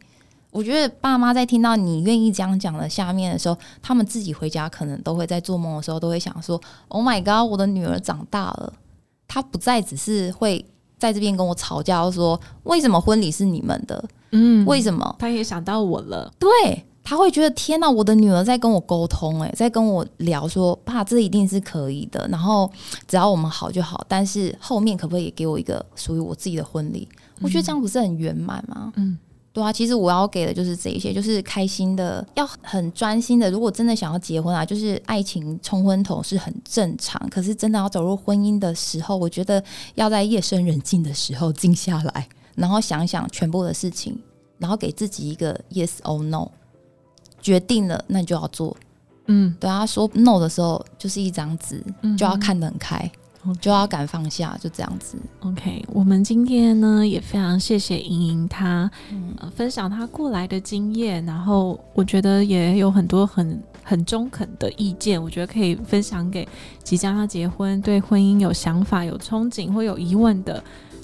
[0.49, 8.73] 我觉得爸妈在听到你愿意这样讲的下面的时候，他们自己回家可能都会在做梦的时候都会想说：“Oh my god，我的女儿长大了，
[9.27, 10.65] 她不再只是会。”
[11.03, 14.01] 在这边跟我吵架，说为什么婚礼是你们的？
[14.31, 15.13] 嗯，为什么？
[15.19, 16.49] 他也想到我了，对
[17.03, 22.25] 他会觉得天哪，我的女儿在跟我沟通，诶，在跟我聊说，爸，这一定是可以的。
[22.31, 22.71] 然后
[23.05, 27.05] 只要我们好就好，但是后面可不可以给我一个属于我自己的婚礼？
[27.41, 28.93] 我觉得这样不是很圆满吗？
[28.95, 29.17] 嗯。
[29.53, 33.51] 对啊，其实我要给的就是这一些，就是开心的，要很专心的。
[33.51, 37.21] 如果真的想要结婚啊，就是爱情冲昏头是很正常。
[37.29, 44.17] 可是真的要走入婚姻的时候，我觉得要在夜深人静的时候静下来，然后想想全部的事情，
[44.57, 46.49] 然后给自己一个 yes or no，
[47.39, 48.75] 决定了那你就要做。
[49.27, 51.81] 嗯，对啊，说 no 的时候就是一张纸，
[52.17, 53.09] 就要看得很开。
[53.59, 55.17] 就要敢放下，就这样子。
[55.41, 58.89] OK，我们今天呢也非常谢谢莹莹，她
[59.55, 66.47] 分享她过来的经验，然后我觉得也有很多很很中肯的意见，我觉得可以分享给
[66.83, 70.63] 即将要结婚、对婚姻有想法、有憧憬或有疑问的。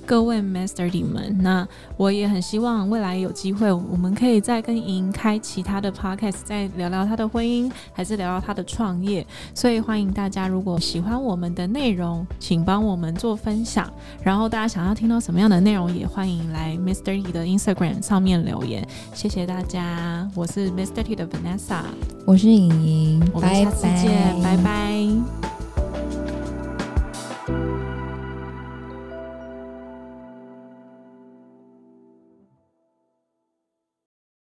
[0.10, 9.24] 各位 Master 弟们，那我也很希望未来有机会，我们可以再跟莹开其他的 podcast，再聊聊她的婚姻，还是聊聊她的创业。
[9.54, 13.88] 所以欢迎大家，如果喜欢我们的内容，请帮我们做分享。
[14.24, 18.84] 然后大家想要听到什么样的内容，也欢迎来 Master T 的 Instagram 上面留言。
[19.14, 21.84] 谢谢大家，我是 Master T 的 Vanessa，
[22.26, 25.59] 我是莹莹，我们下次见，拜拜。